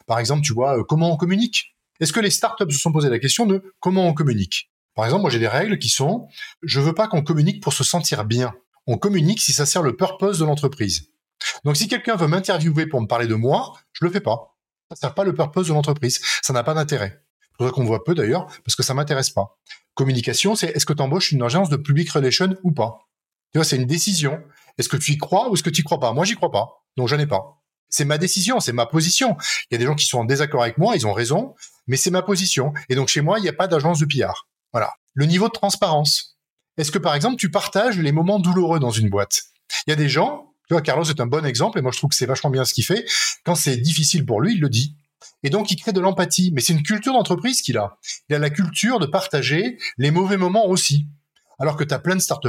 Par 0.07 0.19
exemple, 0.19 0.43
tu 0.43 0.55
vois, 0.55 0.79
euh, 0.79 0.85
comment 0.85 1.13
on 1.13 1.17
communique 1.17 1.77
Est-ce 2.01 2.13
que 2.13 2.21
les 2.21 2.31
startups 2.31 2.73
se 2.73 2.79
sont 2.79 2.93
posé 2.93 3.11
la 3.11 3.19
question 3.19 3.45
de 3.45 3.63
comment 3.81 4.07
on 4.07 4.15
communique? 4.15 4.71
Par 4.95 5.05
exemple, 5.05 5.23
moi 5.23 5.31
j'ai 5.31 5.39
des 5.39 5.49
règles 5.49 5.79
qui 5.79 5.91
sont, 5.91 6.27
je 6.63 6.81
veux 6.81 6.95
pas 6.95 7.07
qu'on 7.07 7.23
communique 7.23 7.63
pour 7.63 7.73
se 7.73 7.85
sentir 7.85 8.25
bien. 8.25 8.55
On 8.87 8.97
communique 8.97 9.41
si 9.41 9.53
ça 9.53 9.67
sert 9.67 9.83
le 9.83 9.95
purpose 9.95 10.39
de 10.39 10.45
l'entreprise. 10.45 11.11
Donc 11.65 11.77
si 11.77 11.89
quelqu'un 11.89 12.17
veut 12.17 12.29
m'interviewer 12.29 12.87
pour 12.87 13.01
me 13.01 13.07
parler 13.07 13.27
de 13.27 13.35
moi, 13.35 13.75
je 13.93 14.05
le 14.05 14.11
fais 14.11 14.21
pas. 14.21 14.57
Ça 14.91 14.97
sert 14.97 15.15
pas 15.15 15.25
le 15.25 15.35
purpose 15.35 15.69
de 15.69 15.73
l'entreprise. 15.73 16.21
Ça 16.43 16.53
n'a 16.53 16.63
pas 16.63 16.75
d'intérêt. 16.75 17.23
C'est 17.43 17.57
pour 17.59 17.67
ça 17.67 17.73
qu'on 17.73 17.85
voit 17.85 18.05
peu 18.05 18.15
d'ailleurs, 18.15 18.47
parce 18.65 18.77
que 18.77 18.83
ça 18.83 18.95
m'intéresse 18.95 19.31
pas. 19.31 19.59
Communication, 19.95 20.55
c'est 20.55 20.69
est-ce 20.69 20.87
que 20.87 20.93
tu 20.93 21.03
embauches 21.03 21.33
une 21.33 21.43
agence 21.43 21.69
de 21.69 21.77
public 21.77 22.11
relation 22.11 22.57
ou 22.63 22.73
pas? 22.73 23.09
Tu 23.53 23.59
vois, 23.59 23.65
c'est 23.65 23.77
une 23.77 23.87
décision. 23.87 24.43
Est-ce 24.79 24.89
que 24.89 24.97
tu 24.97 25.13
y 25.13 25.19
crois 25.19 25.51
ou 25.51 25.55
est-ce 25.55 25.63
que 25.63 25.71
tu 25.71 25.81
y 25.81 25.85
crois 25.85 25.99
pas? 25.99 26.13
Moi, 26.13 26.25
j'y 26.25 26.37
crois 26.37 26.51
pas. 26.51 26.85
Donc, 26.97 27.09
je 27.09 27.17
n'ai 27.17 27.27
pas. 27.27 27.61
C'est 27.89 28.05
ma 28.05 28.19
décision, 28.19 28.61
c'est 28.61 28.73
ma 28.73 28.87
position. 28.87 29.37
Il 29.71 29.75
y 29.75 29.77
a 29.77 29.79
des 29.79 29.87
gens 29.87 29.95
qui 29.95 30.07
sont 30.07 30.19
en 30.19 30.25
désaccord 30.25 30.63
avec 30.63 30.79
moi, 30.79 30.95
ils 30.95 31.07
ont 31.07 31.13
raison, 31.13 31.55
mais 31.87 31.97
c'est 31.97 32.11
ma 32.11 32.23
position. 32.23 32.73
Et 32.89 32.95
donc, 32.95 33.09
chez 33.09 33.23
moi, 33.23 33.39
il 33.39 33.43
n'y 33.43 33.49
a 33.49 33.55
pas 33.55 33.67
d'agence 33.67 33.99
de 33.99 34.07
PR. 34.07 34.47
Voilà. 34.73 34.93
Le 35.15 35.27
niveau 35.27 35.49
de 35.49 35.53
transparence. 35.53 36.39
Est-ce 36.77 36.93
que, 36.93 36.99
par 36.99 37.15
exemple, 37.15 37.37
tu 37.37 37.51
partages 37.51 37.99
les 37.99 38.13
moments 38.13 38.39
douloureux 38.39 38.79
dans 38.79 38.91
une 38.91 39.09
boîte? 39.09 39.43
Il 39.87 39.91
y 39.91 39.93
a 39.93 39.97
des 39.97 40.09
gens 40.09 40.48
Tu 40.69 40.75
vois, 40.75 40.83
Carlos 40.83 41.05
est 41.05 41.21
un 41.21 41.27
bon 41.27 41.45
exemple 41.47 41.79
et 41.79 41.83
moi 41.83 41.93
je 41.93 41.99
trouve 41.99 42.11
que 42.11 42.17
c'est 42.17 42.27
vachement 42.27 42.51
bien 42.51 42.65
ce 42.65 42.75
qu'il 42.75 42.85
fait. 42.85 43.07
Quand 43.45 43.55
c'est 43.55 43.77
difficile 43.79 44.27
pour 44.27 44.41
lui, 44.41 44.55
il 44.55 44.61
le 44.61 44.69
dit. 44.69 44.97
Et 45.43 45.51
donc, 45.51 45.71
il 45.71 45.77
crée 45.77 45.93
de 45.93 46.01
l'empathie. 46.01 46.51
Mais 46.53 46.61
c'est 46.61 46.73
une 46.73 46.83
culture 46.83 47.13
d'entreprise 47.13 47.63
qu'il 47.63 47.79
a. 47.79 47.99
Il 48.29 48.37
a 48.37 48.39
la 48.39 48.51
culture 48.51 48.99
de 48.99 49.07
partager 49.07 49.79
les 49.97 50.11
mauvais 50.11 50.37
moments 50.37 50.67
aussi. 50.67 51.09
Alors 51.61 51.77
que 51.77 51.85
tu 51.85 51.93
as 51.93 51.99
plein 51.99 52.15
de 52.15 52.21
start 52.21 52.47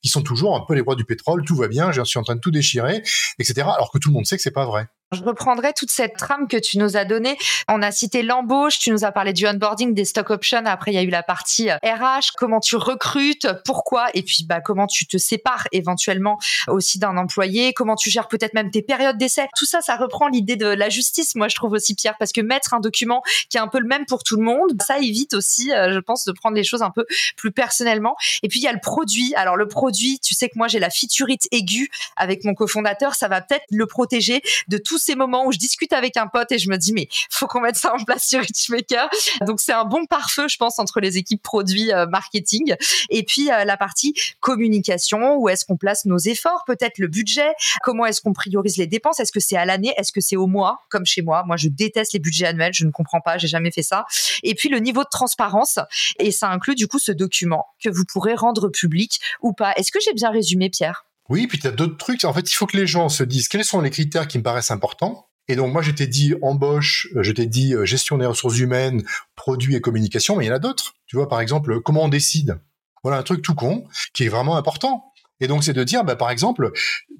qui 0.00 0.08
sont 0.08 0.22
toujours 0.22 0.56
un 0.56 0.64
peu 0.66 0.74
les 0.74 0.80
rois 0.80 0.94
du 0.94 1.04
pétrole, 1.04 1.44
tout 1.44 1.56
va 1.56 1.66
bien, 1.66 1.90
je 1.90 2.02
suis 2.04 2.20
en 2.20 2.22
train 2.22 2.36
de 2.36 2.40
tout 2.40 2.52
déchirer, 2.52 3.02
etc. 3.40 3.62
Alors 3.62 3.90
que 3.92 3.98
tout 3.98 4.10
le 4.10 4.14
monde 4.14 4.26
sait 4.26 4.36
que 4.36 4.42
c'est 4.42 4.52
pas 4.52 4.64
vrai. 4.64 4.86
Je 5.12 5.22
reprendrai 5.22 5.72
toute 5.72 5.90
cette 5.90 6.16
trame 6.16 6.48
que 6.48 6.56
tu 6.56 6.78
nous 6.78 6.96
as 6.96 7.04
donnée. 7.04 7.38
On 7.68 7.82
a 7.82 7.92
cité 7.92 8.22
l'embauche, 8.22 8.78
tu 8.78 8.90
nous 8.90 9.04
as 9.04 9.12
parlé 9.12 9.32
du 9.32 9.46
onboarding, 9.46 9.94
des 9.94 10.04
stock 10.04 10.30
options. 10.30 10.64
Après, 10.66 10.90
il 10.90 10.94
y 10.94 10.98
a 10.98 11.02
eu 11.02 11.10
la 11.10 11.22
partie 11.22 11.70
RH, 11.70 11.76
euh, 11.84 12.20
comment 12.36 12.60
tu 12.60 12.76
recrutes, 12.76 13.46
pourquoi, 13.64 14.06
et 14.14 14.22
puis 14.22 14.44
bah, 14.48 14.60
comment 14.60 14.86
tu 14.86 15.06
te 15.06 15.16
sépares 15.16 15.68
éventuellement 15.72 16.38
aussi 16.68 16.98
d'un 16.98 17.16
employé, 17.16 17.72
comment 17.72 17.94
tu 17.96 18.10
gères 18.10 18.28
peut-être 18.28 18.54
même 18.54 18.70
tes 18.70 18.82
périodes 18.82 19.16
d'essai. 19.16 19.46
Tout 19.56 19.66
ça, 19.66 19.80
ça 19.80 19.96
reprend 19.96 20.26
l'idée 20.26 20.56
de 20.56 20.66
la 20.66 20.88
justice, 20.88 21.34
moi 21.36 21.48
je 21.48 21.54
trouve 21.54 21.72
aussi, 21.72 21.94
Pierre, 21.94 22.16
parce 22.18 22.32
que 22.32 22.40
mettre 22.40 22.74
un 22.74 22.80
document 22.80 23.22
qui 23.50 23.56
est 23.56 23.60
un 23.60 23.68
peu 23.68 23.78
le 23.78 23.86
même 23.86 24.06
pour 24.06 24.24
tout 24.24 24.36
le 24.36 24.42
monde, 24.42 24.72
ça 24.84 24.98
évite 24.98 25.34
aussi, 25.34 25.72
euh, 25.72 25.92
je 25.92 25.98
pense, 26.00 26.24
de 26.24 26.32
prendre 26.32 26.56
les 26.56 26.64
choses 26.64 26.82
un 26.82 26.90
peu 26.90 27.06
plus 27.36 27.52
personnellement. 27.52 28.16
Et 28.42 28.48
puis 28.48 28.58
il 28.58 28.62
y 28.64 28.68
a 28.68 28.72
le 28.72 28.80
produit. 28.80 29.32
Alors 29.36 29.56
le 29.56 29.68
produit, 29.68 30.18
tu 30.20 30.34
sais 30.34 30.48
que 30.48 30.54
moi 30.56 30.66
j'ai 30.66 30.80
la 30.80 30.90
featurite 30.90 31.46
aiguë 31.52 31.88
avec 32.16 32.44
mon 32.44 32.54
cofondateur, 32.54 33.14
ça 33.14 33.28
va 33.28 33.40
peut-être 33.40 33.64
le 33.70 33.86
protéger 33.86 34.42
de 34.68 34.78
tout 34.78 34.98
ces 35.04 35.14
moments 35.14 35.46
où 35.46 35.52
je 35.52 35.58
discute 35.58 35.92
avec 35.92 36.16
un 36.16 36.26
pote 36.26 36.50
et 36.52 36.58
je 36.58 36.68
me 36.68 36.76
dis 36.76 36.92
mais 36.92 37.08
faut 37.30 37.46
qu'on 37.46 37.60
mette 37.60 37.76
ça 37.76 37.94
en 37.94 38.02
place 38.04 38.26
sur 38.26 38.40
Richmaker. 38.40 39.08
Donc 39.46 39.60
c'est 39.60 39.72
un 39.72 39.84
bon 39.84 40.06
pare-feu, 40.06 40.48
je 40.48 40.56
pense, 40.56 40.78
entre 40.78 41.00
les 41.00 41.18
équipes 41.18 41.42
produits 41.42 41.92
euh, 41.92 42.06
marketing 42.06 42.74
et 43.10 43.22
puis 43.22 43.50
euh, 43.50 43.64
la 43.64 43.76
partie 43.76 44.14
communication. 44.40 45.36
Où 45.36 45.48
est-ce 45.48 45.64
qu'on 45.64 45.76
place 45.76 46.04
nos 46.04 46.18
efforts 46.18 46.64
Peut-être 46.66 46.98
le 46.98 47.08
budget? 47.08 47.52
Comment 47.82 48.06
est-ce 48.06 48.20
qu'on 48.20 48.32
priorise 48.32 48.76
les 48.76 48.86
dépenses? 48.86 49.20
Est-ce 49.20 49.32
que 49.32 49.40
c'est 49.40 49.56
à 49.56 49.64
l'année? 49.64 49.94
Est-ce 49.96 50.12
que 50.12 50.20
c'est 50.20 50.36
au 50.36 50.46
mois? 50.46 50.80
Comme 50.88 51.06
chez 51.06 51.22
moi, 51.22 51.44
moi 51.46 51.56
je 51.56 51.68
déteste 51.68 52.12
les 52.12 52.18
budgets 52.18 52.46
annuels. 52.46 52.72
Je 52.74 52.84
ne 52.84 52.90
comprends 52.90 53.20
pas. 53.20 53.38
J'ai 53.38 53.48
jamais 53.48 53.70
fait 53.70 53.82
ça. 53.82 54.06
Et 54.42 54.54
puis 54.54 54.68
le 54.68 54.78
niveau 54.78 55.02
de 55.02 55.08
transparence 55.10 55.78
et 56.18 56.30
ça 56.30 56.48
inclut 56.50 56.74
du 56.74 56.88
coup 56.88 56.98
ce 56.98 57.12
document 57.12 57.66
que 57.82 57.88
vous 57.88 58.04
pourrez 58.04 58.34
rendre 58.34 58.68
public 58.68 59.20
ou 59.42 59.52
pas. 59.52 59.72
Est-ce 59.76 59.92
que 59.92 59.98
j'ai 60.00 60.12
bien 60.14 60.30
résumé, 60.30 60.70
Pierre? 60.70 61.04
Oui, 61.28 61.46
puis 61.46 61.58
tu 61.58 61.66
as 61.66 61.70
d'autres 61.70 61.96
trucs. 61.96 62.24
En 62.24 62.32
fait, 62.32 62.50
il 62.50 62.54
faut 62.54 62.66
que 62.66 62.76
les 62.76 62.86
gens 62.86 63.08
se 63.08 63.24
disent 63.24 63.48
quels 63.48 63.64
sont 63.64 63.80
les 63.80 63.90
critères 63.90 64.28
qui 64.28 64.38
me 64.38 64.42
paraissent 64.42 64.70
importants? 64.70 65.28
Et 65.48 65.56
donc, 65.56 65.72
moi, 65.72 65.82
je 65.82 65.90
t'ai 65.90 66.06
dit 66.06 66.34
embauche, 66.42 67.08
euh, 67.16 67.22
je 67.22 67.32
t'ai 67.32 67.46
dit 67.46 67.74
euh, 67.74 67.84
gestion 67.84 68.16
des 68.16 68.26
ressources 68.26 68.58
humaines, 68.58 69.04
produits 69.36 69.74
et 69.74 69.80
communication, 69.80 70.36
mais 70.36 70.46
il 70.46 70.48
y 70.48 70.50
en 70.50 70.54
a 70.54 70.58
d'autres. 70.58 70.94
Tu 71.06 71.16
vois, 71.16 71.28
par 71.28 71.40
exemple, 71.40 71.80
comment 71.80 72.04
on 72.04 72.08
décide? 72.08 72.58
Voilà 73.02 73.18
un 73.18 73.22
truc 73.22 73.42
tout 73.42 73.54
con 73.54 73.86
qui 74.14 74.24
est 74.24 74.28
vraiment 74.28 74.56
important. 74.56 75.12
Et 75.40 75.46
donc, 75.46 75.64
c'est 75.64 75.74
de 75.74 75.84
dire, 75.84 76.04
bah, 76.04 76.16
par 76.16 76.30
exemple, 76.30 76.72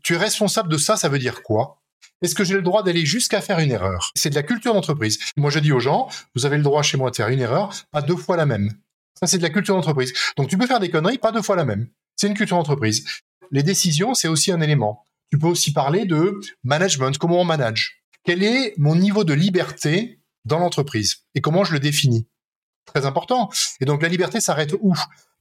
tu 0.02 0.14
es 0.14 0.16
responsable 0.16 0.70
de 0.70 0.78
ça, 0.78 0.96
ça 0.96 1.08
veut 1.08 1.18
dire 1.18 1.42
quoi? 1.42 1.82
Est-ce 2.22 2.34
que 2.34 2.44
j'ai 2.44 2.54
le 2.54 2.62
droit 2.62 2.82
d'aller 2.82 3.04
jusqu'à 3.04 3.42
faire 3.42 3.58
une 3.58 3.70
erreur? 3.70 4.10
C'est 4.14 4.30
de 4.30 4.34
la 4.34 4.42
culture 4.42 4.72
d'entreprise. 4.72 5.18
Moi, 5.36 5.50
je 5.50 5.58
dis 5.58 5.72
aux 5.72 5.80
gens, 5.80 6.08
vous 6.34 6.46
avez 6.46 6.56
le 6.56 6.62
droit 6.62 6.82
chez 6.82 6.96
moi 6.96 7.10
de 7.10 7.16
faire 7.16 7.28
une 7.28 7.40
erreur, 7.40 7.74
pas 7.90 8.00
deux 8.00 8.16
fois 8.16 8.36
la 8.36 8.46
même. 8.46 8.72
Ça, 9.20 9.26
c'est 9.26 9.36
de 9.36 9.42
la 9.42 9.50
culture 9.50 9.74
d'entreprise. 9.74 10.14
Donc, 10.38 10.48
tu 10.48 10.56
peux 10.56 10.66
faire 10.66 10.80
des 10.80 10.90
conneries, 10.90 11.18
pas 11.18 11.32
deux 11.32 11.42
fois 11.42 11.56
la 11.56 11.66
même. 11.66 11.88
C'est 12.16 12.28
une 12.28 12.34
culture 12.34 12.56
d'entreprise. 12.56 13.04
Les 13.50 13.62
décisions, 13.62 14.14
c'est 14.14 14.28
aussi 14.28 14.52
un 14.52 14.60
élément. 14.60 15.04
Tu 15.30 15.38
peux 15.38 15.48
aussi 15.48 15.72
parler 15.72 16.04
de 16.04 16.40
management, 16.62 17.16
comment 17.18 17.40
on 17.40 17.44
manage. 17.44 18.04
Quel 18.24 18.42
est 18.42 18.74
mon 18.78 18.94
niveau 18.94 19.24
de 19.24 19.34
liberté 19.34 20.20
dans 20.44 20.58
l'entreprise 20.58 21.24
et 21.34 21.40
comment 21.40 21.64
je 21.64 21.72
le 21.72 21.80
définis? 21.80 22.26
Très 22.86 23.06
important. 23.06 23.50
Et 23.80 23.84
donc 23.84 24.02
la 24.02 24.08
liberté 24.08 24.40
s'arrête 24.40 24.74
où? 24.80 24.94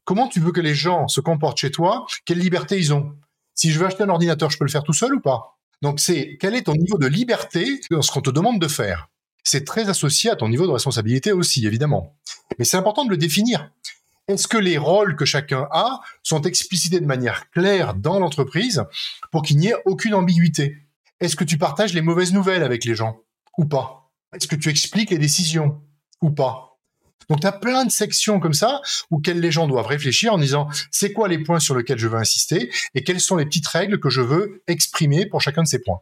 Comment 0.06 0.28
tu 0.28 0.40
veux 0.40 0.52
que 0.52 0.62
les 0.62 0.76
gens 0.76 1.08
se 1.08 1.22
comportent 1.22 1.60
chez 1.60 1.72
toi? 1.72 2.06
Quelle 2.26 2.40
liberté 2.40 2.78
ils 2.78 2.94
ont? 2.94 3.16
Si 3.56 3.72
je 3.72 3.80
veux 3.80 3.86
acheter 3.86 4.04
un 4.04 4.10
ordinateur, 4.10 4.50
je 4.50 4.58
peux 4.58 4.66
le 4.66 4.72
faire 4.72 4.84
tout 4.84 4.94
seul 4.94 5.14
ou 5.14 5.22
pas? 5.22 5.58
Donc 5.82 6.00
c'est 6.00 6.38
quel 6.40 6.56
est 6.56 6.64
ton 6.64 6.74
niveau 6.74 6.98
de 6.98 7.08
liberté 7.08 7.82
dans 7.92 8.02
ce 8.02 8.12
qu'on 8.12 8.22
te 8.22 8.30
demande 8.30 8.60
de 8.60 8.68
faire? 8.68 9.10
C'est 9.44 9.66
très 9.66 9.90
associé 9.90 10.30
à 10.30 10.36
ton 10.36 10.50
niveau 10.50 10.66
de 10.66 10.72
responsabilité 10.72 11.34
aussi, 11.34 11.68
évidemment. 11.68 12.16
Mais 12.58 12.66
c'est 12.66 12.78
important 12.78 13.06
de 13.06 13.10
le 13.10 13.18
définir. 13.18 13.70
Est-ce 14.30 14.48
que 14.48 14.58
les 14.58 14.78
rôles 14.78 15.18
que 15.18 15.26
chacun 15.26 15.68
a 15.72 16.00
sont 16.24 16.42
explicités 16.44 17.02
de 17.02 17.06
manière 17.06 17.50
claire 17.50 17.94
dans 17.94 18.20
l'entreprise 18.20 18.86
pour 19.32 19.42
qu'il 19.42 19.58
n'y 19.58 19.68
ait 19.68 19.82
aucune 19.86 20.14
ambiguïté? 20.14 20.78
Est-ce 21.20 21.36
que 21.36 21.44
tu 21.44 21.58
partages 21.58 21.94
les 21.94 22.02
mauvaises 22.02 22.32
nouvelles 22.32 22.64
avec 22.64 22.86
les 22.86 22.96
gens 22.96 23.20
ou 23.58 23.66
pas? 23.66 24.12
Est-ce 24.34 24.48
que 24.48 24.56
tu 24.56 24.70
expliques 24.70 25.10
les 25.10 25.18
décisions 25.18 25.82
ou 26.22 26.32
pas? 26.32 26.80
Donc 27.30 27.42
tu 27.42 27.48
as 27.48 27.52
plein 27.52 27.84
de 27.84 27.92
sections 27.92 28.40
comme 28.40 28.54
ça 28.54 28.82
auxquelles 29.12 29.42
les 29.42 29.52
gens 29.52 29.68
doivent 29.68 29.88
réfléchir 29.88 30.34
en 30.34 30.38
disant 30.38 30.70
c'est 30.90 31.12
quoi 31.12 31.28
les 31.28 31.40
points 31.40 31.60
sur 31.60 31.76
lesquels 31.76 32.00
je 32.00 32.08
veux 32.08 32.18
insister 32.18 32.72
et 32.96 33.04
quelles 33.04 33.20
sont 33.20 33.36
les 33.36 33.46
petites 33.46 33.68
règles 33.68 34.00
que 34.00 34.10
je 34.10 34.22
veux 34.22 34.64
exprimer 34.68 35.26
pour 35.26 35.42
chacun 35.42 35.64
de 35.64 35.68
ces 35.68 35.82
points? 35.82 36.00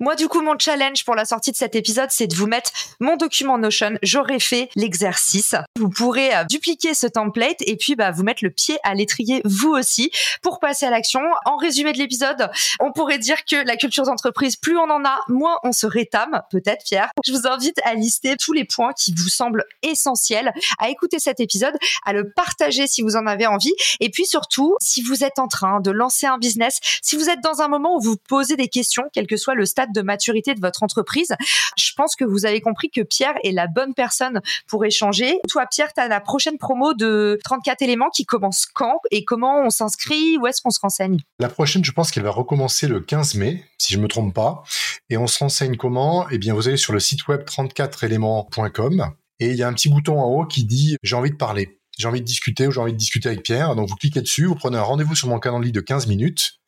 Moi, 0.00 0.14
du 0.14 0.28
coup, 0.28 0.42
mon 0.42 0.58
challenge 0.58 1.04
pour 1.04 1.14
la 1.14 1.24
sortie 1.24 1.52
de 1.52 1.56
cet 1.56 1.74
épisode, 1.74 2.10
c'est 2.10 2.26
de 2.26 2.34
vous 2.34 2.46
mettre 2.46 2.70
mon 3.00 3.16
document 3.16 3.58
Notion. 3.58 3.98
J'aurais 4.02 4.40
fait 4.40 4.68
l'exercice. 4.76 5.54
Vous 5.76 5.88
pourrez 5.88 6.34
euh, 6.34 6.44
dupliquer 6.44 6.94
ce 6.94 7.06
template 7.06 7.56
et 7.60 7.76
puis 7.76 7.96
bah, 7.96 8.10
vous 8.10 8.22
mettre 8.22 8.44
le 8.44 8.50
pied 8.50 8.78
à 8.82 8.94
l'étrier 8.94 9.40
vous 9.44 9.70
aussi 9.70 10.10
pour 10.42 10.58
passer 10.58 10.86
à 10.86 10.90
l'action. 10.90 11.20
En 11.44 11.56
résumé 11.56 11.92
de 11.92 11.98
l'épisode, 11.98 12.50
on 12.80 12.92
pourrait 12.92 13.18
dire 13.18 13.44
que 13.44 13.56
la 13.56 13.76
culture 13.76 14.04
d'entreprise, 14.04 14.56
plus 14.56 14.76
on 14.76 14.90
en 14.90 15.04
a, 15.04 15.18
moins 15.28 15.58
on 15.64 15.72
se 15.72 15.86
rétame, 15.86 16.42
peut-être 16.50 16.84
Pierre. 16.84 17.10
Je 17.24 17.32
vous 17.32 17.46
invite 17.46 17.80
à 17.84 17.94
lister 17.94 18.36
tous 18.36 18.52
les 18.52 18.64
points 18.64 18.92
qui 18.92 19.14
vous 19.14 19.28
semblent 19.28 19.64
essentiels, 19.82 20.52
à 20.78 20.90
écouter 20.90 21.18
cet 21.18 21.40
épisode, 21.40 21.74
à 22.04 22.12
le 22.12 22.30
partager 22.30 22.86
si 22.86 23.02
vous 23.02 23.16
en 23.16 23.26
avez 23.26 23.46
envie. 23.46 23.74
Et 24.00 24.10
puis 24.10 24.26
surtout, 24.26 24.76
si 24.80 25.02
vous 25.02 25.24
êtes 25.24 25.38
en 25.38 25.48
train 25.48 25.80
de 25.80 25.90
lancer 25.90 26.26
un 26.26 26.38
business, 26.38 26.78
si 27.02 27.16
vous 27.16 27.28
êtes 27.30 27.40
dans 27.40 27.62
un 27.62 27.68
moment 27.68 27.96
où 27.96 28.00
vous 28.00 28.16
posez 28.16 28.56
des 28.56 28.68
questions, 28.68 29.04
quel 29.12 29.26
que 29.26 29.36
soit 29.36 29.54
le 29.54 29.64
stade 29.64 29.85
de 29.92 30.02
maturité 30.02 30.54
de 30.54 30.60
votre 30.60 30.82
entreprise. 30.82 31.34
Je 31.76 31.92
pense 31.96 32.16
que 32.16 32.24
vous 32.24 32.46
avez 32.46 32.60
compris 32.60 32.90
que 32.90 33.02
Pierre 33.02 33.34
est 33.44 33.52
la 33.52 33.66
bonne 33.66 33.94
personne 33.94 34.40
pour 34.66 34.84
échanger. 34.84 35.38
Toi, 35.48 35.66
Pierre, 35.70 35.92
tu 35.92 36.00
as 36.00 36.08
la 36.08 36.20
prochaine 36.20 36.58
promo 36.58 36.94
de 36.94 37.38
34 37.44 37.82
éléments 37.82 38.10
qui 38.10 38.24
commence 38.24 38.66
quand 38.66 39.00
et 39.10 39.24
comment 39.24 39.62
on 39.64 39.70
s'inscrit 39.70 40.38
Où 40.38 40.46
est-ce 40.46 40.62
qu'on 40.62 40.70
se 40.70 40.80
renseigne? 40.80 41.18
La 41.38 41.48
prochaine, 41.48 41.84
je 41.84 41.92
pense 41.92 42.10
qu'elle 42.10 42.24
va 42.24 42.30
recommencer 42.30 42.88
le 42.88 43.00
15 43.00 43.34
mai, 43.36 43.64
si 43.78 43.94
je 43.94 43.98
me 43.98 44.08
trompe 44.08 44.34
pas. 44.34 44.62
Et 45.10 45.16
on 45.16 45.26
se 45.26 45.38
renseigne 45.38 45.76
comment? 45.76 46.26
Eh 46.30 46.38
bien, 46.38 46.54
vous 46.54 46.68
allez 46.68 46.76
sur 46.76 46.92
le 46.92 47.00
site 47.00 47.28
web 47.28 47.42
34éléments.com 47.42 49.10
et 49.38 49.50
il 49.50 49.56
y 49.56 49.62
a 49.62 49.68
un 49.68 49.74
petit 49.74 49.90
bouton 49.90 50.18
en 50.18 50.26
haut 50.28 50.46
qui 50.46 50.64
dit 50.64 50.96
j'ai 51.02 51.14
envie 51.14 51.30
de 51.30 51.36
parler 51.36 51.78
j'ai 51.98 52.08
envie 52.08 52.20
de 52.20 52.26
discuter 52.26 52.66
ou 52.66 52.70
j'ai 52.70 52.80
envie 52.80 52.92
de 52.92 52.98
discuter 52.98 53.28
avec 53.28 53.42
Pierre. 53.42 53.74
Donc 53.74 53.88
vous 53.88 53.96
cliquez 53.96 54.20
dessus, 54.20 54.44
vous 54.44 54.54
prenez 54.54 54.76
un 54.76 54.82
rendez-vous 54.82 55.14
sur 55.14 55.28
mon 55.28 55.38
calendrier 55.38 55.72
de 55.72 55.80
15 55.80 56.06
minutes 56.06 56.60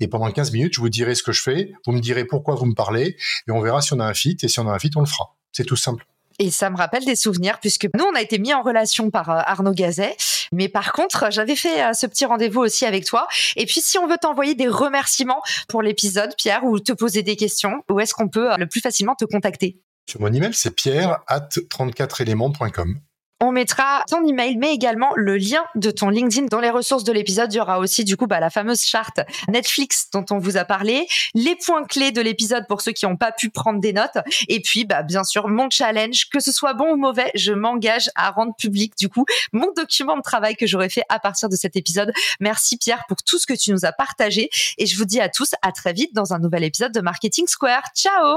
et 0.00 0.08
pendant 0.08 0.30
15 0.30 0.52
minutes, 0.52 0.74
je 0.74 0.80
vous 0.80 0.88
dirai 0.88 1.14
ce 1.14 1.22
que 1.22 1.32
je 1.32 1.42
fais, 1.42 1.72
vous 1.86 1.92
me 1.92 2.00
direz 2.00 2.24
pourquoi 2.24 2.54
vous 2.54 2.66
me 2.66 2.74
parlez, 2.74 3.16
et 3.46 3.50
on 3.50 3.60
verra 3.60 3.80
si 3.80 3.92
on 3.92 4.00
a 4.00 4.06
un 4.06 4.14
fit, 4.14 4.36
et 4.42 4.48
si 4.48 4.58
on 4.58 4.68
a 4.68 4.72
un 4.72 4.78
fit, 4.78 4.90
on 4.96 5.00
le 5.00 5.06
fera. 5.06 5.36
C'est 5.52 5.64
tout 5.64 5.76
simple. 5.76 6.06
Et 6.40 6.50
ça 6.50 6.70
me 6.70 6.76
rappelle 6.76 7.04
des 7.04 7.16
souvenirs 7.16 7.58
puisque 7.60 7.86
nous, 7.94 8.04
on 8.04 8.14
a 8.14 8.22
été 8.22 8.38
mis 8.38 8.54
en 8.54 8.62
relation 8.62 9.10
par 9.10 9.28
euh, 9.28 9.42
Arnaud 9.44 9.74
Gazet. 9.74 10.16
Mais 10.52 10.70
par 10.70 10.92
contre, 10.92 11.26
j'avais 11.30 11.54
fait 11.54 11.82
euh, 11.82 11.92
ce 11.92 12.06
petit 12.06 12.24
rendez-vous 12.24 12.62
aussi 12.62 12.86
avec 12.86 13.04
toi. 13.04 13.28
Et 13.56 13.66
puis, 13.66 13.82
si 13.82 13.98
on 13.98 14.06
veut 14.08 14.16
t'envoyer 14.16 14.54
des 14.54 14.66
remerciements 14.66 15.42
pour 15.68 15.82
l'épisode, 15.82 16.34
Pierre, 16.38 16.64
ou 16.64 16.80
te 16.80 16.92
poser 16.92 17.22
des 17.22 17.36
questions, 17.36 17.84
où 17.90 18.00
est-ce 18.00 18.14
qu'on 18.14 18.28
peut 18.28 18.50
euh, 18.50 18.56
le 18.56 18.66
plus 18.66 18.80
facilement 18.80 19.14
te 19.14 19.26
contacter? 19.26 19.82
Sur 20.08 20.22
mon 20.22 20.32
email, 20.32 20.54
c'est 20.54 20.74
pierre 20.74 21.18
at 21.26 21.48
34éléments.com. 21.50 23.00
On 23.42 23.52
mettra 23.52 24.04
ton 24.06 24.22
email, 24.26 24.58
mais 24.58 24.74
également 24.74 25.12
le 25.16 25.38
lien 25.38 25.64
de 25.74 25.90
ton 25.90 26.10
LinkedIn 26.10 26.46
dans 26.48 26.60
les 26.60 26.68
ressources 26.68 27.04
de 27.04 27.12
l'épisode. 27.12 27.50
Il 27.54 27.56
y 27.56 27.60
aura 27.60 27.78
aussi 27.78 28.04
du 28.04 28.18
coup 28.18 28.26
bah, 28.26 28.38
la 28.38 28.50
fameuse 28.50 28.82
charte 28.82 29.20
Netflix 29.48 30.08
dont 30.12 30.26
on 30.30 30.38
vous 30.38 30.58
a 30.58 30.66
parlé, 30.66 31.06
les 31.34 31.56
points 31.56 31.84
clés 31.84 32.12
de 32.12 32.20
l'épisode 32.20 32.66
pour 32.68 32.82
ceux 32.82 32.92
qui 32.92 33.06
n'ont 33.06 33.16
pas 33.16 33.32
pu 33.32 33.48
prendre 33.48 33.80
des 33.80 33.94
notes, 33.94 34.18
et 34.48 34.60
puis 34.60 34.84
bah, 34.84 35.02
bien 35.02 35.24
sûr 35.24 35.48
mon 35.48 35.70
challenge, 35.70 36.28
que 36.28 36.38
ce 36.38 36.52
soit 36.52 36.74
bon 36.74 36.92
ou 36.92 36.96
mauvais, 36.96 37.30
je 37.34 37.52
m'engage 37.52 38.10
à 38.14 38.30
rendre 38.30 38.54
public 38.56 38.92
du 38.98 39.08
coup 39.08 39.24
mon 39.52 39.72
document 39.74 40.16
de 40.16 40.22
travail 40.22 40.54
que 40.54 40.66
j'aurais 40.66 40.90
fait 40.90 41.04
à 41.08 41.18
partir 41.18 41.48
de 41.48 41.56
cet 41.56 41.76
épisode. 41.76 42.12
Merci 42.40 42.76
Pierre 42.76 43.04
pour 43.08 43.22
tout 43.22 43.38
ce 43.38 43.46
que 43.46 43.54
tu 43.54 43.72
nous 43.72 43.86
as 43.86 43.92
partagé, 43.92 44.50
et 44.76 44.84
je 44.84 44.98
vous 44.98 45.06
dis 45.06 45.20
à 45.20 45.30
tous 45.30 45.54
à 45.62 45.72
très 45.72 45.94
vite 45.94 46.14
dans 46.14 46.34
un 46.34 46.38
nouvel 46.38 46.62
épisode 46.64 46.92
de 46.92 47.00
Marketing 47.00 47.46
Square. 47.46 47.84
Ciao 47.94 48.36